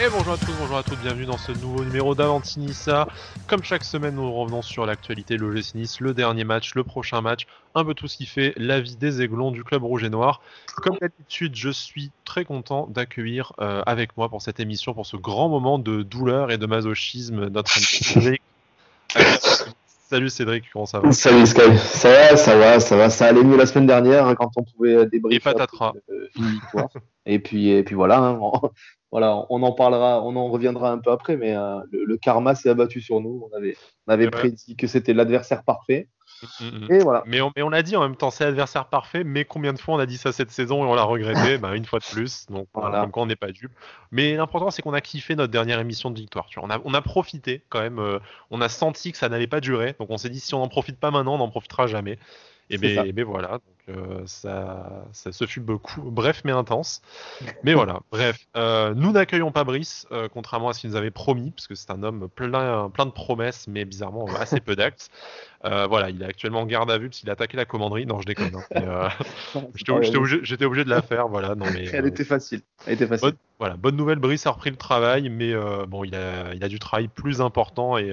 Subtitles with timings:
[0.00, 3.08] Et bonjour à tous, bonjour à toutes, bienvenue dans ce nouveau numéro d'Avantinissa.
[3.48, 7.20] Comme chaque semaine, nous revenons sur l'actualité, le GC Nice, le dernier match, le prochain
[7.20, 10.08] match, un peu tout ce qui fait la vie des aiglons du club rouge et
[10.08, 10.40] noir.
[10.76, 15.16] Comme d'habitude, je suis très content d'accueillir euh, avec moi pour cette émission, pour ce
[15.16, 18.42] grand moment de douleur et de masochisme, notre ami Cédric.
[20.08, 21.10] Salut Cédric, comment ça va?
[21.10, 24.36] Salut Sky, ça va, ça va, ça va, ça allait mieux la semaine dernière hein,
[24.36, 25.92] quand on pouvait débriefer Et patatras.
[26.36, 26.88] une victoire.
[27.26, 28.70] et puis, et puis voilà, hein, on,
[29.10, 32.54] voilà, on en parlera, on en reviendra un peu après, mais euh, le, le karma
[32.54, 33.48] s'est abattu sur nous.
[33.50, 33.76] On avait,
[34.06, 34.30] on avait Ouais.
[34.30, 36.08] prédit que c'était l'adversaire parfait.
[36.60, 36.92] Mm, mm.
[36.92, 37.22] Et voilà.
[37.26, 39.78] Mais on, mais on l'a dit en même temps, c'est l'adversaire parfait, mais combien de
[39.78, 41.56] fois on a dit ça cette saison et on l'a regretté?
[41.58, 42.90] Bah, Une fois de plus, donc voilà.
[42.90, 43.02] Voilà.
[43.04, 43.72] comme quoi on n'est pas dupe.
[44.12, 46.46] Mais l'important c'est qu'on a kiffé notre dernière émission de victoire.
[46.46, 46.68] Tu vois.
[46.68, 48.18] On, a, on a profité quand même, euh,
[48.50, 50.68] on a senti que ça n'allait pas durer, donc on s'est dit si on n'en
[50.68, 52.18] profite pas maintenant, on n'en profitera jamais.
[52.70, 53.02] Et C'est ça.
[53.04, 57.00] ben, ben voilà, donc, euh, ça, ça se fut beaucoup, bref mais intense.
[57.62, 61.10] Mais voilà, bref, euh, nous n'accueillons pas Brice, euh, contrairement à ce qu'il nous avait
[61.10, 65.10] promis, parce que c'est un homme plein, plein de promesses, mais bizarrement assez peu d'actes.
[65.62, 68.06] Voilà, il est actuellement en garde à vue parce qu'il a attaqué la commanderie.
[68.06, 68.52] Non, je déconne.
[68.74, 69.08] hein.
[69.74, 71.54] J'étais obligé, de la faire, voilà.
[71.54, 72.60] Non, mais, Elle était facile.
[72.86, 73.28] Elle était facile.
[73.28, 75.54] bonne, voilà, bonne nouvelle, Brice a repris le travail, mais
[75.86, 78.12] bon, il a, il a du travail plus important et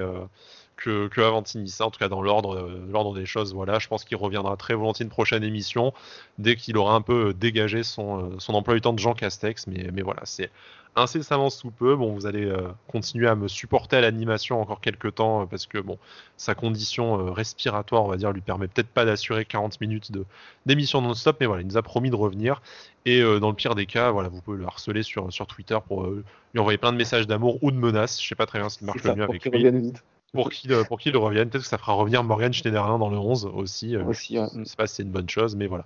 [0.78, 3.54] que, que Avantinissa, en tout cas dans l'ordre, euh, l'ordre des choses.
[3.54, 5.94] Voilà, je pense qu'il reviendra très volontiers une prochaine émission
[6.38, 9.68] dès qu'il aura un peu dégagé son, euh, son emploi du temps de Jean Castex.
[9.68, 10.52] Mais, mais voilà, c'est
[10.96, 11.96] incessamment sous peu.
[11.96, 15.68] Bon, vous allez euh, continuer à me supporter à l'animation encore quelques temps euh, parce
[15.68, 15.98] que bon,
[16.38, 20.26] sa condition euh, respiratoire, on va dire, lui permet peut-être pas d'assurer 40 minutes de
[20.66, 22.62] d'émission non-stop, mais voilà, il nous a promis de revenir.
[23.06, 25.78] Et euh, dans le pire des cas, voilà, vous pouvez le harceler sur, sur Twitter
[25.88, 28.22] pour euh, lui envoyer plein de messages d'amour ou de menaces.
[28.22, 29.70] Je sais pas très bien ce qui marche le mieux avec lui.
[29.70, 30.04] vite.
[30.36, 31.50] Pour qu'il euh, pour qu'il revienne.
[31.50, 33.96] Peut-être que ça fera revenir Morgan Schneiderlin dans le 11 aussi.
[33.96, 34.48] euh, Aussi, ouais.
[34.56, 35.86] je sais pas si c'est une bonne chose, mais voilà.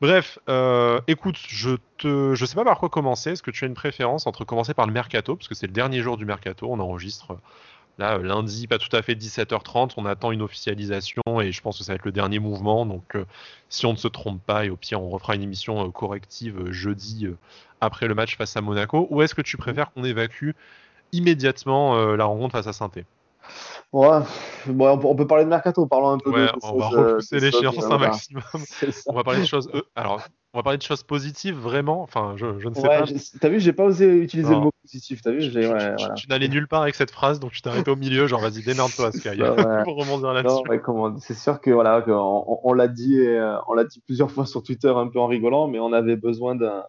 [0.00, 3.30] Bref, euh, écoute, je te, je sais pas par quoi commencer.
[3.32, 5.72] Est-ce que tu as une préférence entre commencer par le mercato, parce que c'est le
[5.72, 7.36] dernier jour du mercato, on enregistre
[7.96, 11.84] là lundi, pas tout à fait 17h30, on attend une officialisation et je pense que
[11.84, 12.86] ça va être le dernier mouvement.
[12.86, 13.24] Donc, euh,
[13.68, 16.58] si on ne se trompe pas, et au pire, on refera une émission euh, corrective
[16.58, 17.28] euh, jeudi
[17.80, 19.06] après le match face à Monaco.
[19.10, 20.50] Ou est-ce que tu préfères qu'on évacue
[21.12, 22.90] immédiatement la rencontre face à saint
[23.94, 24.18] Ouais.
[24.66, 25.86] Bon, on peut- parler de mercato.
[25.86, 28.42] Parlons un peu Ouais, de, de on va choses, euh, repousser l'échéance un maximum.
[29.06, 29.70] On va parler de choses.
[29.72, 30.20] euh, alors,
[30.52, 32.02] on va parler de choses positives, vraiment.
[32.02, 33.06] Enfin, je, je ne sais Ouais, pas.
[33.40, 34.58] T'as vu, j'ai pas osé utiliser Non.
[34.58, 35.20] le mot positif.
[35.22, 36.14] T'as vu, Tu, j'ai tu- ouais, tu- voilà.
[36.14, 38.26] tu n'allais nulle part avec cette phrase, donc tu t'es arrêté au milieu.
[38.26, 39.28] Genre, vas-y, démerde-toi, Sky.
[39.84, 40.62] Pour rebondir là-dessus.
[41.20, 44.30] C'est sûr que voilà, que on, on- on l'a dit, euh, on l'a dit plusieurs
[44.32, 46.82] fois sur Twitter, un peu en rigolant, mais on avait besoin d'un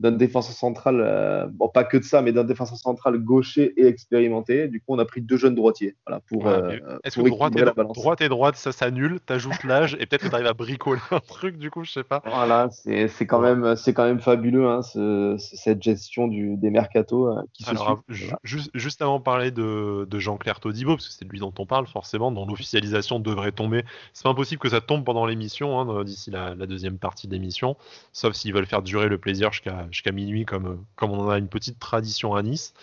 [0.00, 3.86] d'un défenseur central, euh, bon pas que de ça, mais d'un défenseur central gaucher et
[3.86, 4.66] expérimenté.
[4.66, 7.28] Du coup, on a pris deux jeunes droitiers, voilà, pour, Voilà, euh, Est-ce pour que
[7.30, 7.96] droite et, équilibrer la balance.
[7.96, 9.20] droite et droite, ça s'annule?
[9.20, 12.22] T'ajoutes l'âge et peut-être que t'arrives à bricoler un truc, du coup, je sais pas.
[12.24, 16.56] Voilà, c'est c'est quand même, c'est quand même fabuleux, hein, ce- ce- cette gestion du,
[16.56, 18.38] des mercatos euh, qui se Alors, Voilà.
[18.42, 21.52] juste, juste avant de parler de, de Jean-Claire Todibo, parce que c'est de lui dont
[21.58, 23.84] on parle forcément, dont l'officialisation devrait tomber.
[24.14, 27.32] C'est pas impossible que ça tombe pendant l'émission, hein, d'ici la, la deuxième partie de
[27.34, 27.76] l'émission,
[28.12, 31.38] sauf s'ils veulent faire durer le plaisir jusqu'à jusqu'à minuit, comme, comme on en a
[31.38, 32.74] une petite tradition à Nice.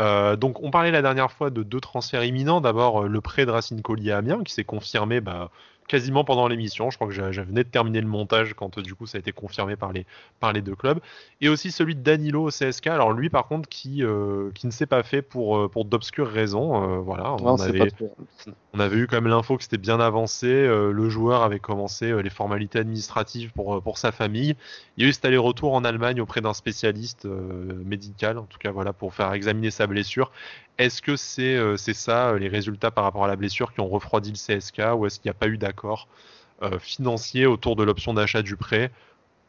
[0.00, 2.60] Euh, donc, on parlait la dernière fois de deux transferts imminents.
[2.60, 5.50] D'abord, euh, le prêt de Racine Collier à Amiens, qui s'est confirmé bah,
[5.90, 6.88] quasiment pendant l'émission.
[6.90, 9.18] Je crois que je, je venais de terminer le montage quand euh, du coup ça
[9.18, 10.06] a été confirmé par les,
[10.38, 11.00] par les deux clubs.
[11.40, 12.86] Et aussi celui de Danilo au CSK.
[12.86, 16.80] Alors lui par contre qui, euh, qui ne s'est pas fait pour, pour d'obscures raisons.
[16.80, 17.90] Euh, voilà, on Non, avait.
[18.72, 20.46] On avait eu quand même l'info que c'était bien avancé.
[20.46, 24.54] euh, le joueur avait commencé euh, les formalités administratives pour, euh, pour sa famille.
[24.96, 28.70] Il y a eu cet aller-retour en Allemagne auprès d'un spécialiste médical, en tout cas
[28.70, 30.30] voilà, pour faire examiner sa blessure.
[30.78, 34.36] Est-ce que c'est ça les résultats par rapport à la blessure qui ont refroidi le
[34.36, 36.08] CSK ou est-ce qu'il n'y a pas eu d'accord
[36.80, 38.90] financier autour de l'option d'achat du prêt?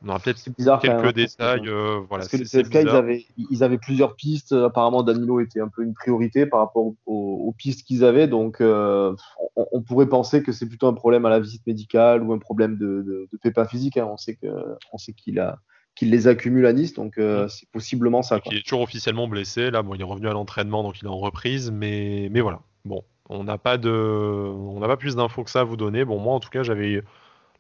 [0.03, 1.67] On aura peut-être C'est bizarre quelques même, hein, détails.
[1.69, 4.51] euh, voilà, Parce que le c'est- c'est CSK, ils avaient, ils avaient plusieurs pistes.
[4.51, 8.27] Apparemment, Danilo était un peu une priorité par rapport aux, aux pistes qu'ils avaient.
[8.27, 9.13] Donc, euh,
[9.55, 12.39] on, on pourrait penser que c'est plutôt un problème à la visite médicale ou un
[12.39, 13.97] problème de, de, de pépin physique.
[13.97, 14.07] hein.
[14.11, 15.59] On sait qu'il a,
[15.93, 16.93] qu'il les accumule à Nice.
[16.95, 18.39] Donc, euh, c'est possiblement ça.
[18.39, 18.51] Quoi.
[18.51, 19.69] qui est toujours officiellement blessé.
[19.69, 21.69] Là, bon, il est revenu à l'entraînement, donc il est en reprise.
[21.69, 22.61] Mais, mais voilà.
[22.85, 26.05] Bon, on n'a pas de, on n'a pas plus d'infos que ça à vous donner.
[26.05, 27.03] Bon, moi, en tout cas, j'avais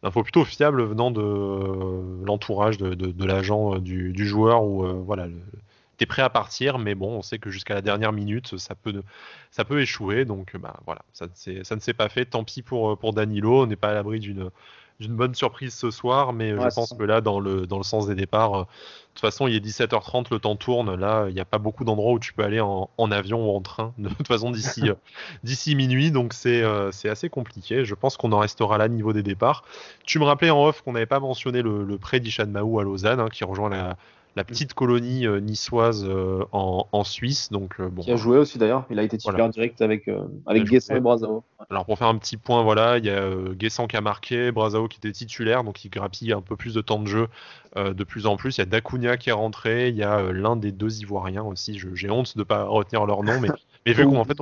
[0.03, 5.27] l'info plutôt fiable venant de euh, l'entourage de, l'agent euh, du, joueur où euh, voilà,
[5.27, 5.35] le,
[5.97, 9.03] t'es prêt à partir, mais bon, on sait que jusqu'à la dernière minute, ça peut,
[9.51, 10.25] ça peut échouer.
[10.25, 12.25] Donc, bah voilà, ça ne s'est, ça ne s'est pas fait.
[12.25, 13.63] Tant pis pour pour Danilo.
[13.63, 14.49] On n'est pas à l'abri d'une
[15.01, 17.83] d'une bonne surprise ce soir, mais Ouais, je pense que là, dans le, dans le
[17.83, 18.65] sens des départs, euh, de
[19.15, 20.95] toute façon, il est 17h30, le temps tourne.
[20.95, 23.55] Là, il n'y a pas beaucoup d'endroits où tu peux aller en, en avion ou
[23.55, 24.93] en train, de toute façon, d'ici euh,
[25.43, 26.11] d'ici minuit.
[26.11, 27.83] Donc, c'est euh, c'est assez compliqué.
[27.83, 29.63] Je pense qu'on en restera là, niveau des départs.
[30.05, 32.83] Tu me rappelais en off qu'on n'avait pas mentionné le, le prêt d'Ishan Mahou à
[32.83, 33.97] Lausanne, hein, qui rejoint la,
[34.35, 36.07] la petite colonie niçoise
[36.51, 37.51] en, Suisse.
[37.51, 38.85] Donc, bon, qui a joué aussi d'ailleurs.
[38.89, 40.09] Il a été titulaire direct avec,
[40.45, 41.43] avec Guessant et Brazao.
[41.69, 44.87] Alors pour faire un petit point, voilà, il y a Guessant qui a marqué, Brazao
[44.87, 47.27] qui était titulaire, donc il grappille un peu plus de temps de jeu
[47.75, 48.57] de plus en plus.
[48.57, 51.81] Il y a Dacunia qui est rentré, il y a l'un des deux Ivoiriens aussi.
[51.93, 53.49] J'ai honte de ne pas retenir leur nom, mais
[53.85, 54.37] Mais vu qu'on fait,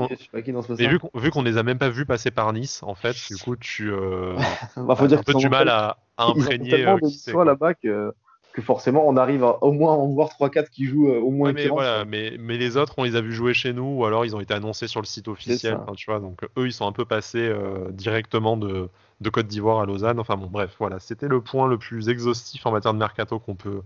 [0.77, 3.37] vu qu'on vu qu'on les a même pas vus passer par Nice, en fait, du
[3.37, 4.35] coup, tu euh,
[4.75, 6.85] bah, faut dire un peu du mal à, à imprégner.
[6.85, 8.13] Euh, soit là-bas que,
[8.59, 11.51] que forcément on arrive à au moins en voir 3-4 qui jouent euh, au moins.
[11.51, 14.25] mais voilà, mais, mais les autres, on les a vus jouer chez nous, ou alors
[14.25, 15.79] ils ont été annoncés sur le site officiel.
[15.95, 18.89] tu vois, donc eux, ils sont un peu passés euh, directement de,
[19.21, 20.19] de Côte d'Ivoire à Lausanne.
[20.19, 23.55] Enfin bon, bref, voilà, c'était le point le plus exhaustif en matière de mercato qu'on
[23.55, 23.81] peut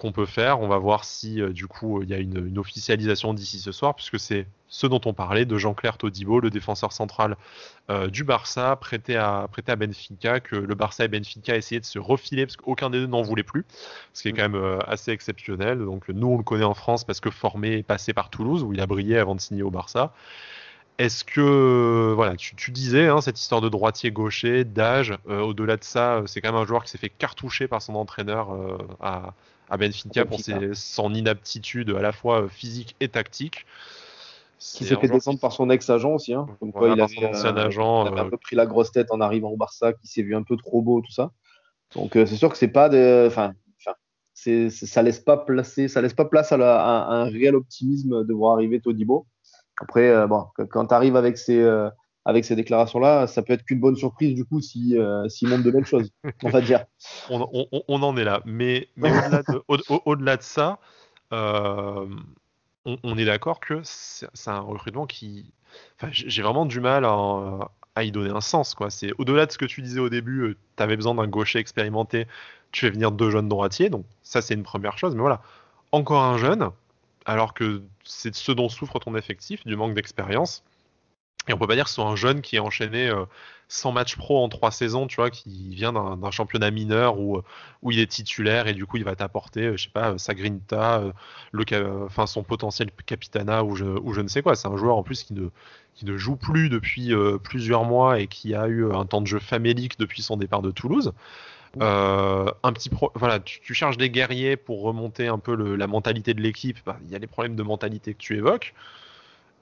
[0.00, 0.60] qu'on peut faire.
[0.60, 3.94] On va voir si euh, du coup il y a une, officialisation d'ici ce soir,
[3.94, 7.36] puisque c'est ce dont on parlait de Jean-Claire Todibo, le défenseur central
[7.90, 11.84] euh, du Barça, prêté à, prêté à Benfica, que le Barça et Benfica essayaient de
[11.84, 13.66] se refiler parce qu'aucun des deux n'en voulait plus,
[14.14, 15.78] ce qui est quand même euh, assez exceptionnel.
[15.78, 18.72] Donc nous on le connaît en France parce que formé et passé par Toulouse, où
[18.72, 20.14] il a brillé avant de signer au Barça.
[20.98, 26.42] Est-ce que, voilà, tu, disais, hein, cette histoire de droitier-gaucher, d'âge, au-delà de ça, c'est
[26.42, 28.50] quand même un joueur qui s'est fait cartoucher par son entraîneur
[29.00, 29.32] à,
[29.70, 30.40] à Benfica pour
[30.74, 33.66] son inaptitude à la fois physique et tactique.
[34.58, 36.34] Qui s'est fait descendre par son ex-agent aussi.
[36.34, 36.46] Hein.
[36.60, 40.06] il, avait, euh, agent, un peu pris la grosse tête en arrivant au Barça, qui
[40.06, 41.30] s'est vu un peu trop beau, tout ça.
[41.94, 43.24] Donc euh, c'est sûr que c'est pas de.
[43.26, 43.54] Enfin,
[44.34, 48.80] ça laisse pas placer, ça laisse pas place à, un réel optimisme de voir arriver
[48.80, 49.26] Todibo.
[49.80, 51.66] Après, euh, bon, quand tu arrives avec ces,
[52.24, 54.90] avec ces déclarations-là, ça peut être qu'une bonne surprise du coup s'il
[55.28, 56.10] si, euh, montre de belles choses,
[56.42, 56.84] on va dire.
[57.30, 58.42] on, en est là.
[58.44, 58.88] Mais,
[60.04, 60.78] au-delà de, ça,
[61.32, 62.06] euh,
[62.84, 65.52] on, est d'accord que c'est un recrutement qui.
[66.10, 68.76] J'ai vraiment du mal à, y donner un sens.
[68.90, 71.58] C'est au-delà de ce que tu disais au début, euh, tu avais besoin d'un gaucher
[71.58, 72.26] expérimenté,
[72.72, 75.14] tu fais venir deux jeunes droitiers, donc ça c'est une première chose.
[75.14, 75.42] Mais voilà,
[75.92, 76.70] encore un jeune,
[77.24, 80.64] alors que c'est ce dont souffre ton effectif, du manque d'expérience
[81.50, 83.12] et on peut pas dire que ce soit un jeune qui est enchaîné
[83.68, 87.38] 100 euh, matchs pro en 3 saisons, tu vois, qui vient d'un championnat mineur où,
[87.38, 87.42] euh,
[87.82, 90.34] où il est titulaire et du coup il va t'apporter, euh, je sais pas, sa
[90.34, 91.02] grinta,
[91.50, 91.64] le,
[92.04, 94.54] enfin son potentiel capitana ou je, ou je ne sais quoi.
[94.54, 95.48] C'est un joueur en plus qui ne,
[95.94, 97.12] qui ne joue plus depuis
[97.42, 100.70] plusieurs mois et qui a eu un temps de jeu famélique depuis son départ de
[100.70, 101.12] Toulouse.
[101.80, 106.78] un petit voilà, tu, cherches des guerriers pour remonter un peu la mentalité de l'équipe.
[106.86, 108.72] Bah, il y a les problèmes de mentalité que tu évoques.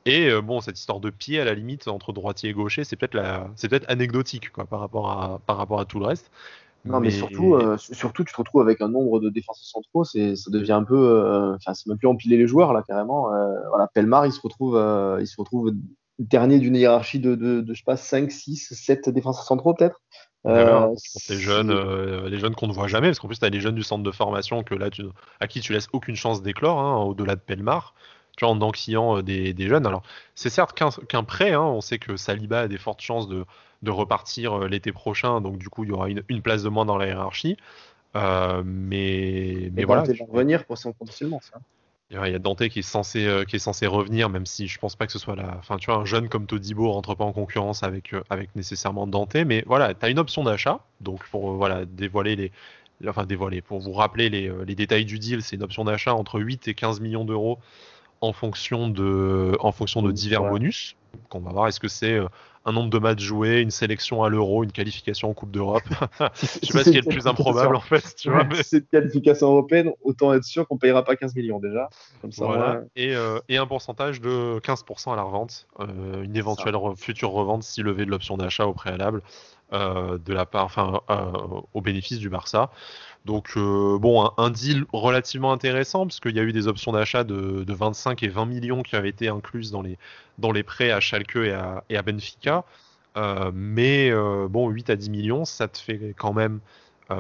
[0.07, 2.97] Et euh, bon, cette histoire de pied à la limite entre droitier et gaucher, c'est
[2.97, 6.31] peut-être la, c'est peut-être anecdotique quoi par rapport à par rapport à tout le reste.
[6.85, 10.37] Non, mais, surtout, euh, surtout, tu te retrouves avec un nombre de défenseurs centraux, c'est,
[10.37, 13.29] ça devient un peu, euh, enfin, c'est même plus empiler les joueurs là carrément.
[13.69, 14.75] voilà, Pelmar, il se retrouve,
[15.21, 15.73] il se retrouve
[16.19, 20.01] dernier d'une hiérarchie de, de, de, je sais pas, 5, 6, 7 défenseurs centraux peut-être.
[20.47, 20.95] Euh,
[21.29, 23.75] les jeunes, les jeunes qu'on ne voit jamais, parce qu'en plus tu as les jeunes
[23.75, 25.03] du centre de formation que là, tu,
[25.41, 27.95] à qui tu laisses aucune chance d'éclore, hein, au-delà de Pelmar
[28.47, 29.87] en enquillant euh, des, jeunes.
[29.87, 30.03] Alors,
[30.35, 31.63] c'est certes qu'un prêt, hein.
[31.63, 33.45] on sait que Saliba a des fortes chances de,
[33.87, 36.97] repartir euh, l'été prochain, donc du coup, il y aura une, place de moins dans
[36.97, 37.57] la hiérarchie.
[38.17, 40.03] Euh, mais, mais voilà.
[40.03, 40.23] Tu...
[40.29, 41.59] revenir pour son potentiellement ça.
[42.11, 44.97] Il y a Dante qui est censé qui est censé revenir, même si je pense
[44.97, 45.57] pas que ce soit la.
[45.59, 49.35] Enfin, tu vois, un jeune comme Todibo rentre pas en concurrence avec avec nécessairement Dante,
[49.35, 52.51] mais voilà, tu as une option d'achat, donc pour voilà dévoiler les,
[53.07, 56.41] enfin dévoiler, pour vous rappeler les, les détails du deal, c'est une option d'achat entre
[56.41, 57.59] 8 et 15 millions d'euros
[58.21, 60.97] en fonction de, en fonction de divers bonus.
[61.29, 62.27] qu'on va voir est-ce que c'est euh,
[62.65, 65.85] un nombre de matchs joués, une sélection à l'euro, une qualification en Coupe d'Europe?
[66.41, 68.15] Je sais pas ce qui est le plus improbable en fait.
[68.17, 68.63] Tu vois, mais...
[68.63, 71.89] C'est une qualification européenne, autant être sûr qu'on ne payera pas 15 millions déjà.
[72.21, 72.83] Comme ça, voilà.
[72.97, 77.63] et, euh, et, un pourcentage de 15% à la revente, euh, une éventuelle future revente
[77.63, 79.23] si levé de l'option d'achat au préalable
[79.73, 81.01] de la part, enfin,
[81.75, 82.71] au bénéfice du Barça.
[83.29, 87.25] Donc euh, bon, un, deal relativement intéressant parce qu'il y a eu des options d'achat
[87.25, 89.99] de, 25 et 20 millions qui avaient été incluses dans les,
[90.39, 92.65] dans les prêts à Schalke et à, Benfica.
[93.19, 96.61] Euh, mais euh, bon, 8 à 10 millions, ça te fait quand même,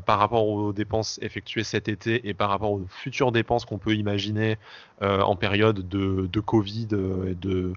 [0.04, 3.94] par rapport aux dépenses effectuées cet été et par rapport aux futures dépenses qu'on peut
[3.94, 4.58] imaginer
[5.00, 6.88] en période de, de Covid
[7.26, 7.72] et de,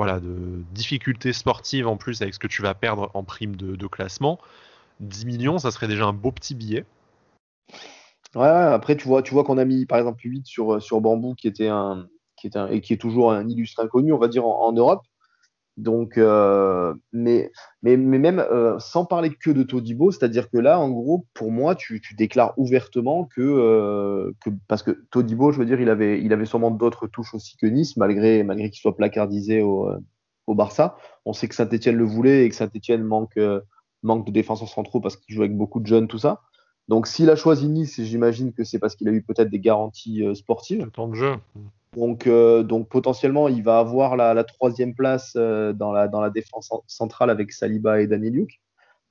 [0.00, 3.86] voilà, de difficultés sportives en plus avec ce que tu vas perdre en prime de,
[3.86, 4.38] classement,
[5.00, 6.86] 10 millions, ça serait déjà un beau petit billet.
[8.34, 11.68] Ouais, après, tu vois, qu'on a mis par exemple 8 sur, sur Bambou, qui était
[11.68, 15.02] un, qui est toujours un illustre inconnu, on va dire, en, Europe.
[15.80, 17.50] Donc, euh, mais,
[17.82, 21.74] mais, même euh, sans parler que de Todibo, c'est-à-dire que là, en gros, pour moi,
[21.74, 24.32] tu, tu déclares ouvertement que, euh,
[24.68, 28.42] parce que Todibo, je veux dire, il avait, sûrement d'autres touches aussi que Nice, malgré,
[28.42, 29.90] malgré qu'il soit placardisé au,
[30.46, 30.96] au Barça.
[31.24, 33.38] On sait que Saint-Etienne le voulait et que Saint-Etienne manque,
[34.02, 36.42] manque de défenseurs centraux parce qu'il joue avec beaucoup de jeunes, tout ça.
[36.90, 40.24] Donc s'il a choisi Nice, j'imagine que c'est parce qu'il a eu peut-être des garanties
[40.34, 40.84] sportives.
[40.86, 41.36] Le temps de jeu.
[41.96, 47.30] Donc, donc potentiellement, il va avoir la, troisième place dans, la, dans la défense centrale
[47.30, 48.60] avec Saliba et Daniliuk.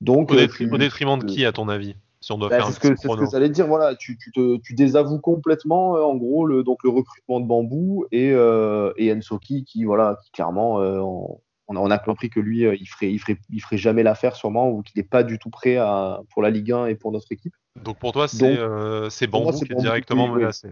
[0.02, 2.94] Donc, au, détriment de qui, à ton avis si on doit bah, C'est ce que,
[2.96, 3.66] ce que ça allait dire.
[3.66, 8.04] Voilà, tu, tu, te, tu désavoues complètement, en gros, le, donc le recrutement de Bambou
[8.12, 11.40] et, et Ensoki, qui, voilà, qui clairement, on,
[11.78, 14.82] on, a compris que lui, il ferait, il ferait, il ferait jamais l'affaire sûrement, ou
[14.82, 17.54] qu'il n'est pas du tout prêt à, pour la Ligue 1 et pour notre équipe.
[17.82, 20.70] Donc pour toi, c'est Bambou qui est directement menacé.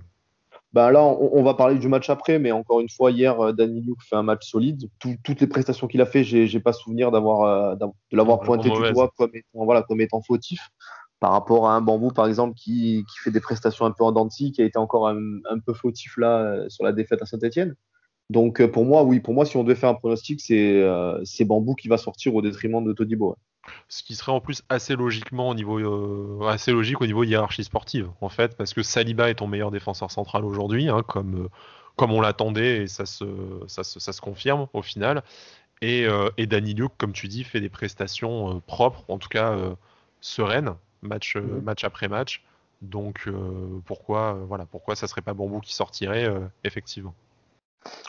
[0.74, 3.80] Ben là, on, va parler du match après, mais encore une fois, hier, euh, Danny
[3.80, 4.90] Luke fait un match solide.
[5.24, 8.92] toutes les prestations qu'il a fait, j'ai pas souvenir d'avoir euh, de l'avoir pointé du
[8.92, 10.60] doigt comme étant, voilà, comme étant fautif
[11.20, 14.12] par rapport à un bambou, par exemple, qui, qui fait des prestations un peu en
[14.12, 15.18] dents qui a été encore un,
[15.50, 17.74] un peu fautif là euh, sur la défaite à Saint-Etienne.
[18.30, 20.82] Donc pour moi, oui, pour moi, si on devait faire un pronostic, c'est
[21.24, 23.36] c'est Bambou qui va sortir au détriment de Todibo.
[23.88, 27.64] Ce qui serait en plus assez logiquement au niveau euh, assez logique au niveau hiérarchie
[27.64, 31.48] sportive en fait, parce que Saliba est ton meilleur défenseur central aujourd'hui, hein, comme euh,
[31.96, 33.24] comme on l'attendait et ça se,
[33.66, 35.24] ça se, confirme au final.
[35.82, 39.56] Et, euh, et Danny Luke, comme tu dis, fait des prestations propres, en tout cas
[40.20, 41.60] sereines, match, mhm.
[41.62, 42.44] match après match.
[42.82, 43.28] Donc
[43.84, 46.32] pourquoi, voilà, pourquoi ça serait pas Bambou qui sortirait
[46.62, 47.14] effectivement.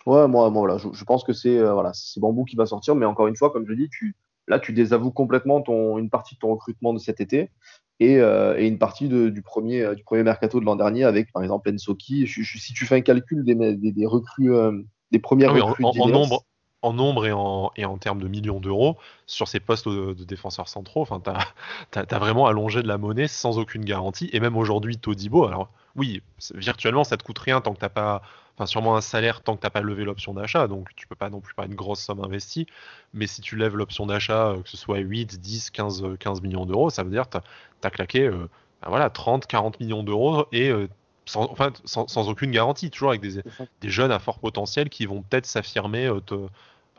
[0.06, 3.06] Ouais, moi, moi voilà, je, pense que c'est voilà, c'est Bambou qui va sortir, mais
[3.06, 4.16] encore une fois, comme je dis, tu
[4.50, 7.52] Là, tu désavoues complètement ton, une partie de ton recrutement de cet été
[8.00, 11.44] et, euh, une partie du, premier, euh, du premier mercato de l'an dernier avec, par
[11.44, 12.28] exemple, Ensoki.
[12.28, 14.72] si tu fais un calcul des, des, recrues, euh,
[15.12, 16.46] des premières ah recrues en, nombre,
[16.82, 20.68] en nombre et en, et en termes de millions d'euros sur ces postes de, défenseurs
[20.68, 21.22] centraux, enfin,
[21.92, 24.30] tu as, vraiment allongé de la monnaie sans aucune garantie.
[24.34, 26.22] Et même aujourd'hui, Todibo, alors oui,
[26.54, 28.22] virtuellement, ça te coûte rien tant que t'as pas,
[28.56, 31.30] enfin sûrement un salaire tant que t'as pas levé l'option d'achat, donc tu peux pas
[31.30, 32.68] non plus pas une grosse somme investie.
[33.14, 36.66] Mais si tu lèves l'option d'achat, euh, que ce soit 8, 10, 15, 15 millions
[36.66, 38.50] d'euros, ça veut dire que tu as claqué euh,
[38.82, 40.88] ben voilà, 30, 40 millions d'euros et euh,
[41.26, 43.42] sans, enfin, sans, aucune garantie, toujours avec des,
[43.82, 46.10] des, jeunes à fort potentiel qui vont peut-être s'affirmer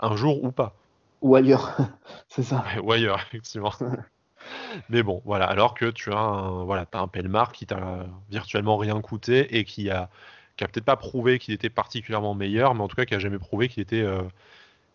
[0.01, 0.75] un jour ou pas.
[1.23, 1.77] Ou ailleurs,
[2.29, 2.65] c'est ça.
[2.83, 3.73] ou ailleurs, effectivement.
[4.89, 5.47] Mais bon, voilà.
[5.47, 9.65] Alors que tu as un, voilà, as un Pelmar qui t'a virtuellement rien coûté et
[9.65, 10.09] qui a,
[10.57, 13.19] qui a peut-être pas prouvé qu'il était particulièrement meilleur, mais en tout cas qui a
[13.19, 14.23] jamais prouvé qu'il était, euh,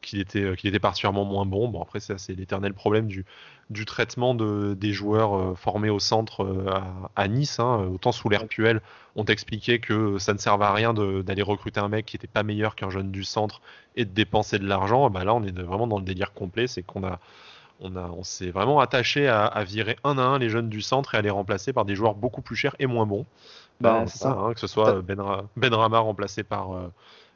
[0.06, 1.68] qu'il était, euh, qu'il était particulièrement moins bon.
[1.68, 3.26] Bon, après, ça, c'est l'éternel problème du,
[3.70, 6.46] du traitement de, des joueurs euh, formés au centre
[7.16, 7.60] à, Nice.
[7.60, 7.90] Hein.
[7.94, 8.82] Autant sous l'air Puel,
[9.16, 12.44] on t'expliquait que ça ne servait à rien d'aller recruter un mec qui était pas
[12.44, 13.62] meilleur qu'un jeune du centre
[13.96, 15.10] et de dépenser de l'argent.
[15.10, 16.68] Bah là, on est vraiment dans le délire complet.
[16.68, 17.20] C'est qu'on a
[17.82, 21.18] on, on s'est vraiment attaché à, virer un à un les jeunes du centre et
[21.18, 23.26] à les remplacer par des joueurs beaucoup plus chers et moins bons.
[23.82, 24.32] Bah, ben, ça.
[24.32, 25.18] Hein, que ce soit ben,
[25.58, 26.88] Benrama remplacé par euh,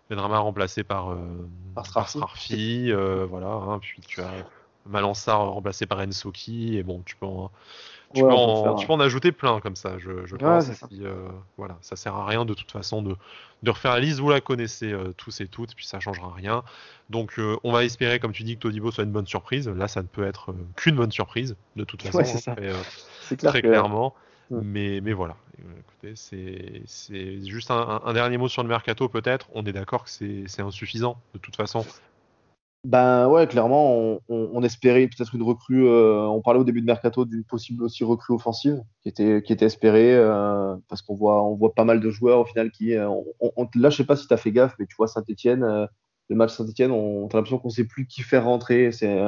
[0.09, 1.17] Benrama remplacé par, euh,
[2.91, 3.47] euh, voilà.
[3.47, 4.31] Hein, puis tu as
[4.85, 7.51] Malansar remplacé par Ensoki et bon, tu peux en,
[8.13, 10.67] tu, peux, en, ajouter plein comme ça, je, je pense.
[10.93, 13.15] Euh, voilà, ça sert à rien de toute façon de,
[13.61, 14.19] de refaire la liste.
[14.19, 16.63] Vous la connaissez euh, tous et toutes, puis ça changera rien.
[17.09, 19.69] Donc, euh, on va espérer, comme tu dis, que Todibo soit une bonne surprise.
[19.69, 22.55] Là, ça ne peut être qu'une bonne surprise, de toute façon.
[23.21, 24.15] c'est très clairement.
[24.51, 25.35] Mais, mais voilà,
[25.79, 29.47] écoutez, c'est juste un, un, dernier mot sur le mercato, peut-être.
[29.53, 31.85] On est d'accord que c'est insuffisant, de toute façon.
[32.85, 35.85] Ben ouais, clairement, on, espérait peut-être une recrue.
[35.85, 39.51] Euh, on parlait au début de mercato d'une possible aussi recrue offensive qui était qui
[39.51, 42.95] était espérée euh, parce qu'on voit on voit pas mal de joueurs au final qui.
[42.95, 43.09] Euh,
[43.75, 45.89] là, je sais pas si tu as fait gaffe, mais tu vois Saint-Etienne,
[46.29, 48.93] le match Saint-Etienne, on, a l'impression qu'on sait plus qui faire rentrer.
[48.93, 49.19] C'est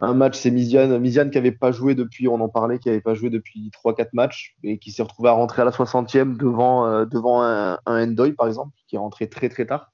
[0.00, 3.00] un match, c'est Miziane, Miziane qui avait pas joué depuis, on en parlait, qui avait
[3.00, 7.04] pas joué depuis 3-4 matchs et qui s'est retrouvé à rentrer à la 60e devant
[7.04, 9.90] devant un, un Endoy par exemple, qui est rentré très très tard.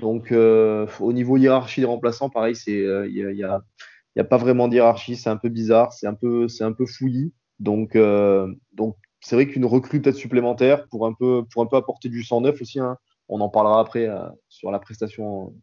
[0.00, 4.24] Donc, euh, au niveau hiérarchie des remplaçants, pareil, il euh, n'y a, y y a,
[4.24, 7.32] pas vraiment d'hierarchie, c'est un peu bizarre, c'est un peu, un peu fouillis.
[7.58, 11.76] Donc, euh, donc c'est vrai qu'une recrue peut-être supplémentaire pour un peu, pour un peu
[11.76, 12.78] apporter du 109 aussi.
[12.78, 12.96] Hein.
[13.28, 14.08] On en parlera après
[14.48, 15.54] sur la prestation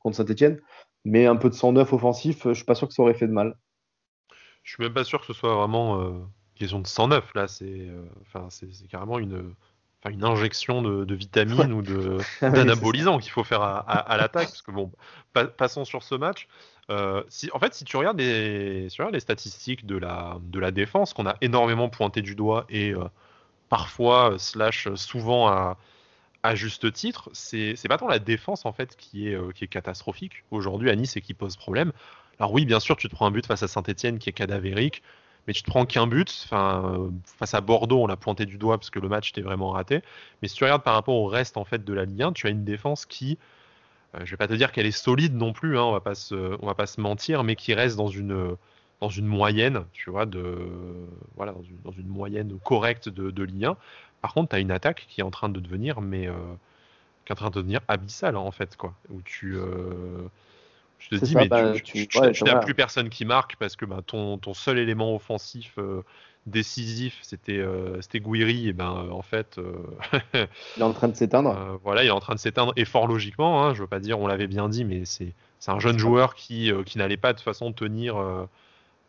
[0.00, 0.58] contre Saint-Etienne.
[1.04, 3.32] Mais un peu de 109 offensif, je suis pas sûr que ça aurait fait de
[3.32, 3.56] mal.
[4.62, 7.48] Je suis même pas sûr que ce soit vraiment question de 109 là.
[7.48, 7.88] C'est,
[8.22, 9.54] enfin, c'est carrément une
[10.10, 14.48] une injection de, vitamines ou de d'anabolisants qu'il faut faire à, l'attaque.
[14.48, 14.90] Parce que bon,
[15.56, 16.48] passons sur ce match.
[16.90, 21.14] Euh, si, en fait, si tu regardes les, les statistiques de la, de la défense,
[21.14, 23.04] qu'on a énormément pointé du doigt et euh,
[23.68, 25.76] parfois, slash, souvent à,
[26.42, 29.68] à juste titre, c'est pas tant la défense en fait qui est, euh, qui est
[29.68, 31.92] catastrophique aujourd'hui à Nice et qui pose problème.
[32.38, 35.02] Alors oui, bien sûr, tu te prends un but face à Saint-Etienne qui est cadavérique
[35.46, 36.42] mais tu te prends qu'un but.
[36.44, 39.70] Enfin, face à Bordeaux, on l'a pointé du doigt parce que le match était vraiment
[39.70, 40.02] raté.
[40.40, 42.46] Mais si tu regardes par rapport au reste en fait de la Ligue 1, tu
[42.46, 43.38] as une défense qui,
[44.14, 46.74] euh, je vais pas te dire qu'elle est solide non plus, hein, on on va
[46.74, 48.56] pas se mentir, mais qui reste dans une,
[49.02, 50.56] dans une moyenne, tu vois, de
[51.34, 53.76] voilà, dans une, moyenne correcte de, de Ligue 1.
[54.20, 56.28] Par contre, tu as une attaque qui est en train de devenir, mais
[57.24, 58.94] qui est en train de devenir abyssale en fait, quoi.
[59.10, 59.58] Où tu
[61.00, 62.06] je te dis, mais bah, tu,
[62.44, 65.76] n'as plus personne qui marque parce que bah, ton, ton seul élément offensif
[66.46, 69.58] décisif, c'était euh, Gouiri, et ben en fait.
[70.22, 71.80] il est en train de s'éteindre.
[71.82, 74.20] voilà, il est en train de s'éteindre, et fort logiquement, hein, je veux pas dire,
[74.20, 75.34] on l'avait bien dit, mais c'est
[75.66, 78.14] un jeune joueur qui, qui n'allait pas de toute façon tenir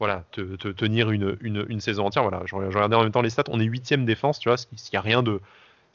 [0.04, 2.24] voilà, te, tenir une, une, une, saison entière.
[2.24, 3.46] Voilà, je, regardais en même temps les stats.
[3.48, 5.40] On est huitième défense, tu vois, ce qui a rien de,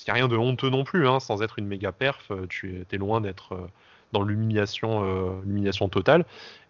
[0.06, 2.30] a rien de honteux non plus, hein, sans être une méga perf.
[2.30, 3.66] Euh, tu es loin d'être euh,
[4.12, 6.24] dans l'humiliation, euh, l'humiliation totale.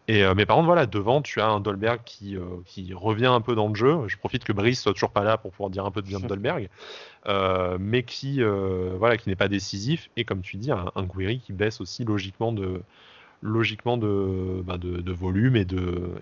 [0.09, 3.54] Et, mais par contre, voilà, devant, tu as un Dolberg qui, qui revient un peu
[3.54, 4.09] dans le jeu.
[4.09, 6.18] Je profite que Brice soit toujours pas là pour pouvoir dire un peu de bien
[6.18, 6.71] de Dolberg,
[7.78, 10.09] mais qui, voilà, qui n'est pas décisif.
[10.16, 12.80] Et comme tu dis, un, un qui baisse aussi logiquement de,
[13.42, 16.12] logiquement de, bah de, volume et de,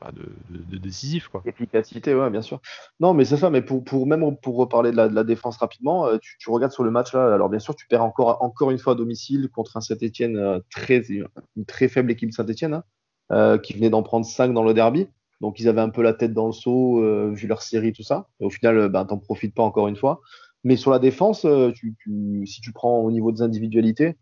[0.00, 0.10] bah
[0.50, 1.28] décisif.
[1.28, 1.42] Quoi.
[1.46, 2.60] Efficacité, bien sûr.
[3.00, 6.18] Non, mais c'est ça, mais pour, pour, même pour reparler de la, défense rapidement, euh,
[6.38, 8.94] tu, regardes sur le match là, alors bien sûr, tu perds encore, encore une fois
[8.94, 11.02] à domicile contre un Saint-Etienne, euh, très,
[11.56, 12.84] une très faible équipe Saint-Etienne, hein,
[13.30, 15.08] euh, qui venait d'en prendre 5 dans le derby.
[15.40, 18.28] Donc ils avaient un peu la tête dans le seau, vu leur série, tout ça.
[18.38, 20.20] Et au final, ben, t'en profites pas encore une fois.
[20.62, 21.44] Mais sur la défense,
[21.74, 21.96] tu,
[22.46, 24.16] si tu prends au niveau des individualités,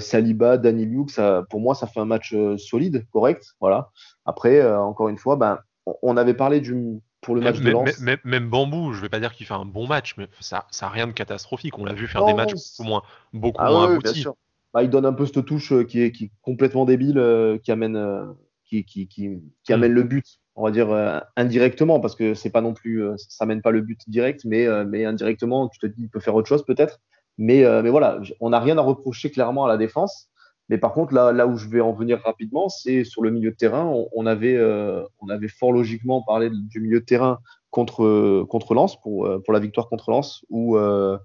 [0.00, 3.54] Saliba, Danny Luke, ça, pour moi, ça fait un match euh, solide, correct.
[3.60, 3.90] Voilà.
[4.24, 5.58] Après, euh, encore une fois, ben,
[6.02, 8.00] on avait parlé du, pour le match même, de Lens.
[8.00, 10.88] Même, même, Bambou, je vais pas dire qu'il fait un bon match, mais ça n'a
[10.88, 11.78] rien de catastrophique.
[11.78, 13.02] On l'a vu faire des matchs beaucoup moins,
[13.32, 14.26] beaucoup ah moins aboutis.
[14.72, 18.34] Bah, il donne un peu cette touche qui est, qui est complètement débile, qui amène,
[18.64, 22.60] qui, qui, qui, qui amène le but, on va dire indirectement, parce que c'est pas
[22.60, 26.08] non plus, ça amène pas le but direct, mais, mais indirectement, tu te dis, il
[26.08, 27.00] peut faire autre chose peut-être.
[27.38, 30.28] Mais, euh, mais voilà, on n'a rien à reprocher clairement à la défense.
[30.68, 33.50] Mais par contre, là, là où je vais en venir rapidement, c'est sur le milieu
[33.52, 33.92] de terrain.
[34.14, 37.38] On, avait, euh, on avait fort logiquement parlé du milieu de terrain
[37.70, 41.18] contre, contre Lens, pour, euh, pour la victoire contre Lens, où, euh,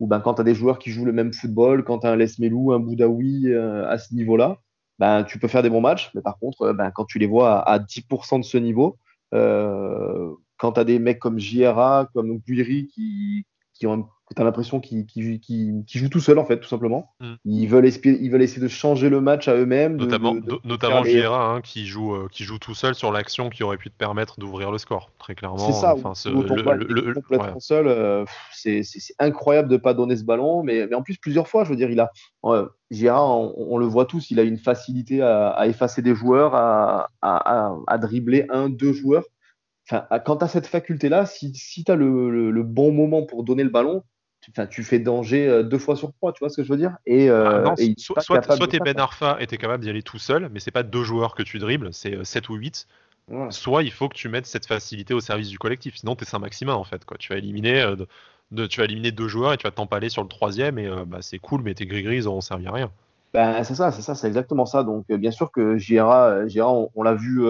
[0.00, 2.10] où ben, quand tu as des joueurs qui jouent le même football, quand tu as
[2.10, 4.58] un Lesmelou, un Boudaoui euh, à ce niveau-là,
[4.98, 6.10] ben, tu peux faire des bons matchs.
[6.14, 8.98] Mais par contre, ben, quand tu les vois à, à 10% de ce niveau,
[9.32, 14.80] quand tu as des mecs comme JRA, comme Guiri qui, qui ont tu as l'impression
[14.80, 15.06] qu'ils
[15.86, 17.12] jouent tout seuls, en fait, tout simplement.
[17.20, 17.34] Mm.
[17.44, 19.96] Ils, veulent ils veulent essayer de changer le match à eux-mêmes.
[19.96, 20.34] Notamment,
[20.64, 23.96] notamment hein, qui, joue, euh, qui joue tout seul sur l'action qui aurait pu te
[23.96, 25.58] permettre d'ouvrir le score, très clairement.
[25.58, 27.86] C'est ça, enfin, le, complètement seul.
[27.86, 28.82] Euh, c'est
[29.18, 31.76] incroyable de ne pas donner ce ballon, mais, mais, en plus, plusieurs fois, je veux
[31.76, 32.10] dire, il a.
[32.44, 37.10] Euh, on, le voit tous, il a une facilité à, à effacer des joueurs, à,
[37.22, 39.24] à, à dribbler un, deux joueurs.
[39.90, 43.44] Enfin, quand tu as cette faculté-là, si, si tu as le, le, bon moment pour
[43.44, 44.02] donner le ballon,
[44.44, 46.78] tu, tu fais danger euh, deux fois sur trois, tu vois ce que je veux
[46.78, 46.96] dire?
[47.06, 50.02] Et, euh, ah soit, soit tu es Ben Arfa et tu es capable d'y aller
[50.02, 52.86] tout seul, mais c'est pas deux joueurs que tu dribbles, c'est 7 euh, ou 8.
[53.50, 56.26] Soit il faut que tu mettes cette facilité au service du collectif, sinon tu es
[56.26, 57.06] Saint-Maximin en fait.
[57.06, 57.16] Quoi.
[57.16, 57.94] Tu, vas éliminer,
[58.50, 61.18] de, tu vas éliminer deux joueurs et tu vas t'empaler sur le troisième, et bah,
[61.22, 62.90] c'est cool, mais tes gris-gris ils auront servi à rien.
[63.32, 64.82] Ben, c'est ça, c'est ça, c'est exactement ça.
[64.82, 66.40] Donc, bien sûr que JRA,
[66.94, 67.42] on, l'a vu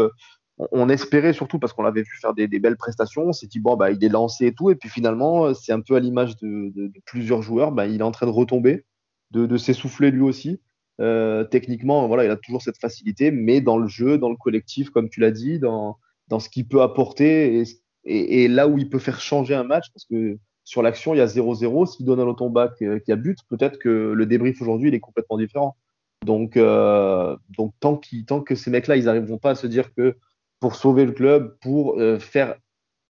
[0.58, 3.22] on espérait surtout parce qu'on l'avait vu faire des, belles prestations.
[3.22, 4.70] On s'est dit, bon, bah, il est lancé et tout.
[4.70, 7.72] Et puis finalement, c'est un peu à l'image de, plusieurs joueurs.
[7.72, 8.84] Bah, il est en train de retomber,
[9.32, 10.60] de, s'essouffler lui aussi.
[11.00, 14.90] Euh, techniquement, voilà, il a toujours cette facilité, mais dans le jeu, dans le collectif,
[14.90, 15.98] comme tu l'as dit, dans,
[16.38, 17.64] ce qu'il peut apporter
[18.04, 21.20] et, là où il peut faire changer un match, parce que sur l'action, il y
[21.20, 21.86] a 0-0.
[21.86, 25.00] S'il donne un autombac euh, qui a but, peut-être que le débrief aujourd'hui, il est
[25.00, 25.76] complètement différent.
[26.24, 27.36] Donc, euh,
[27.80, 30.16] tant, tant que ces mecs-là, ils n'arriveront pas à se dire que
[30.64, 32.54] pour sauver le club, pour euh, faire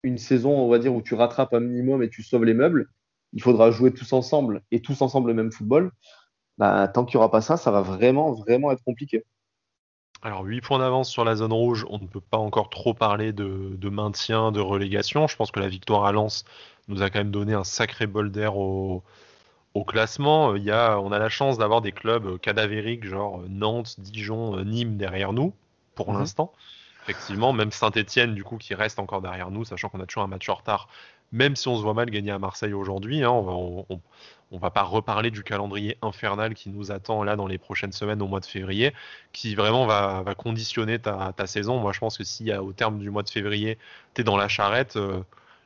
[0.04, 2.88] une saison, on va dire, où tu rattrapes un minimum et tu sauves les meubles,
[3.34, 5.92] il faudra jouer tous ensemble et tous ensemble le même football.
[6.58, 9.26] Bah, tant qu'il n'y aura pas ça, ça va vraiment, vraiment être compliqué.
[10.22, 13.34] Alors 8 points d'avance sur la zone rouge, on ne peut pas encore trop parler
[13.34, 15.28] de, maintien, de relégation.
[15.28, 16.46] Je pense que la victoire à Lens
[16.88, 19.04] nous a quand même donné un sacré bol d'air au,
[19.86, 20.56] classement.
[20.56, 24.96] Il y a, on a la chance d'avoir des clubs cadavériques, genre Nantes, Dijon, Nîmes
[24.96, 25.52] derrière nous,
[25.96, 26.20] pour mhm.
[26.20, 26.54] l'instant.
[27.04, 30.28] Effectivement, même Saint-Etienne, du coup, qui reste encore derrière nous, sachant qu'on a toujours un
[30.28, 30.88] match en retard,
[31.32, 33.86] même si on se voit mal gagner à Marseille aujourd'hui, hein, on,
[34.52, 38.22] va, va pas reparler du calendrier infernal qui nous attend là dans les prochaines semaines
[38.22, 38.94] au mois de février,
[39.32, 41.80] qui vraiment va, conditionner ta, saison.
[41.80, 43.78] Moi, je pense que si au terme du mois de février,
[44.14, 45.24] tu es dans la charrette, euh,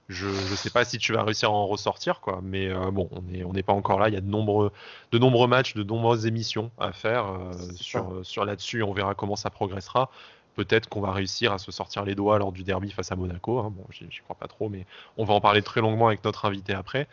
[0.08, 2.40] je ne sais pas si tu vas réussir à en ressortir, quoi.
[2.44, 4.08] Mais euh, bon, on n'est on pas encore là.
[4.08, 4.72] Il y a de nombreux,
[5.12, 8.84] de nombreux matchs, de nombreuses émissions à faire euh, sur, sur là-dessus.
[8.84, 10.12] On verra comment ça progressera.
[10.56, 13.60] Peut-être qu'on va réussir à se sortir les doigts lors du derby face à Monaco.
[13.60, 13.74] Hein.
[13.76, 14.86] Bon, j'y crois pas trop, mais
[15.18, 17.08] on va en parler très longuement avec notre invité après.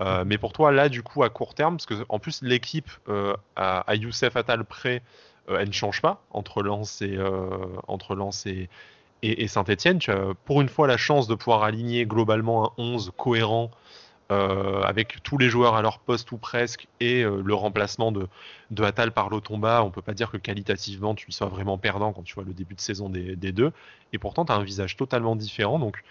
[0.00, 2.90] Euh, mais pour toi, là, du coup, à court terme, parce que en plus, l'équipe
[3.08, 5.02] euh, à, Youssef Attal près,
[5.48, 7.18] euh, elle ne change pas entre Lens et,
[7.88, 8.68] entre Lens et,
[9.22, 13.12] Et, Saint-Etienne, tu as pour une fois la chance de pouvoir aligner globalement un 11
[13.16, 13.70] cohérent
[14.32, 18.26] euh, avec tous les joueurs à leur poste ou presque et euh, le remplacement de,
[18.70, 19.84] de Attal par Lotomba.
[19.84, 22.74] On peut pas dire que qualitativement tu sois vraiment perdant quand tu vois le début
[22.74, 23.72] de saison des, des deux.
[24.12, 25.78] Et pourtant, tu as un visage totalement différent.
[25.78, 26.02] Donc,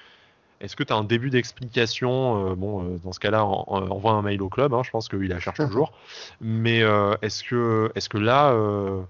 [0.62, 4.42] est-ce que tu as un début d'explication euh, Bon, dans ce cas-là, envoie un mail
[4.42, 4.74] au club.
[4.74, 5.92] Hein, je pense qu'il la cherche toujours.
[6.40, 6.80] Mais
[7.22, 8.54] est-ce que, est-ce que là,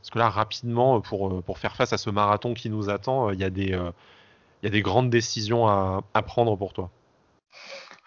[0.02, 3.40] est-ce que là rapidement, pour pour faire face à ce marathon qui nous attend, il
[3.40, 3.78] y a des
[4.62, 6.90] il y a des grandes décisions à, à prendre pour toi?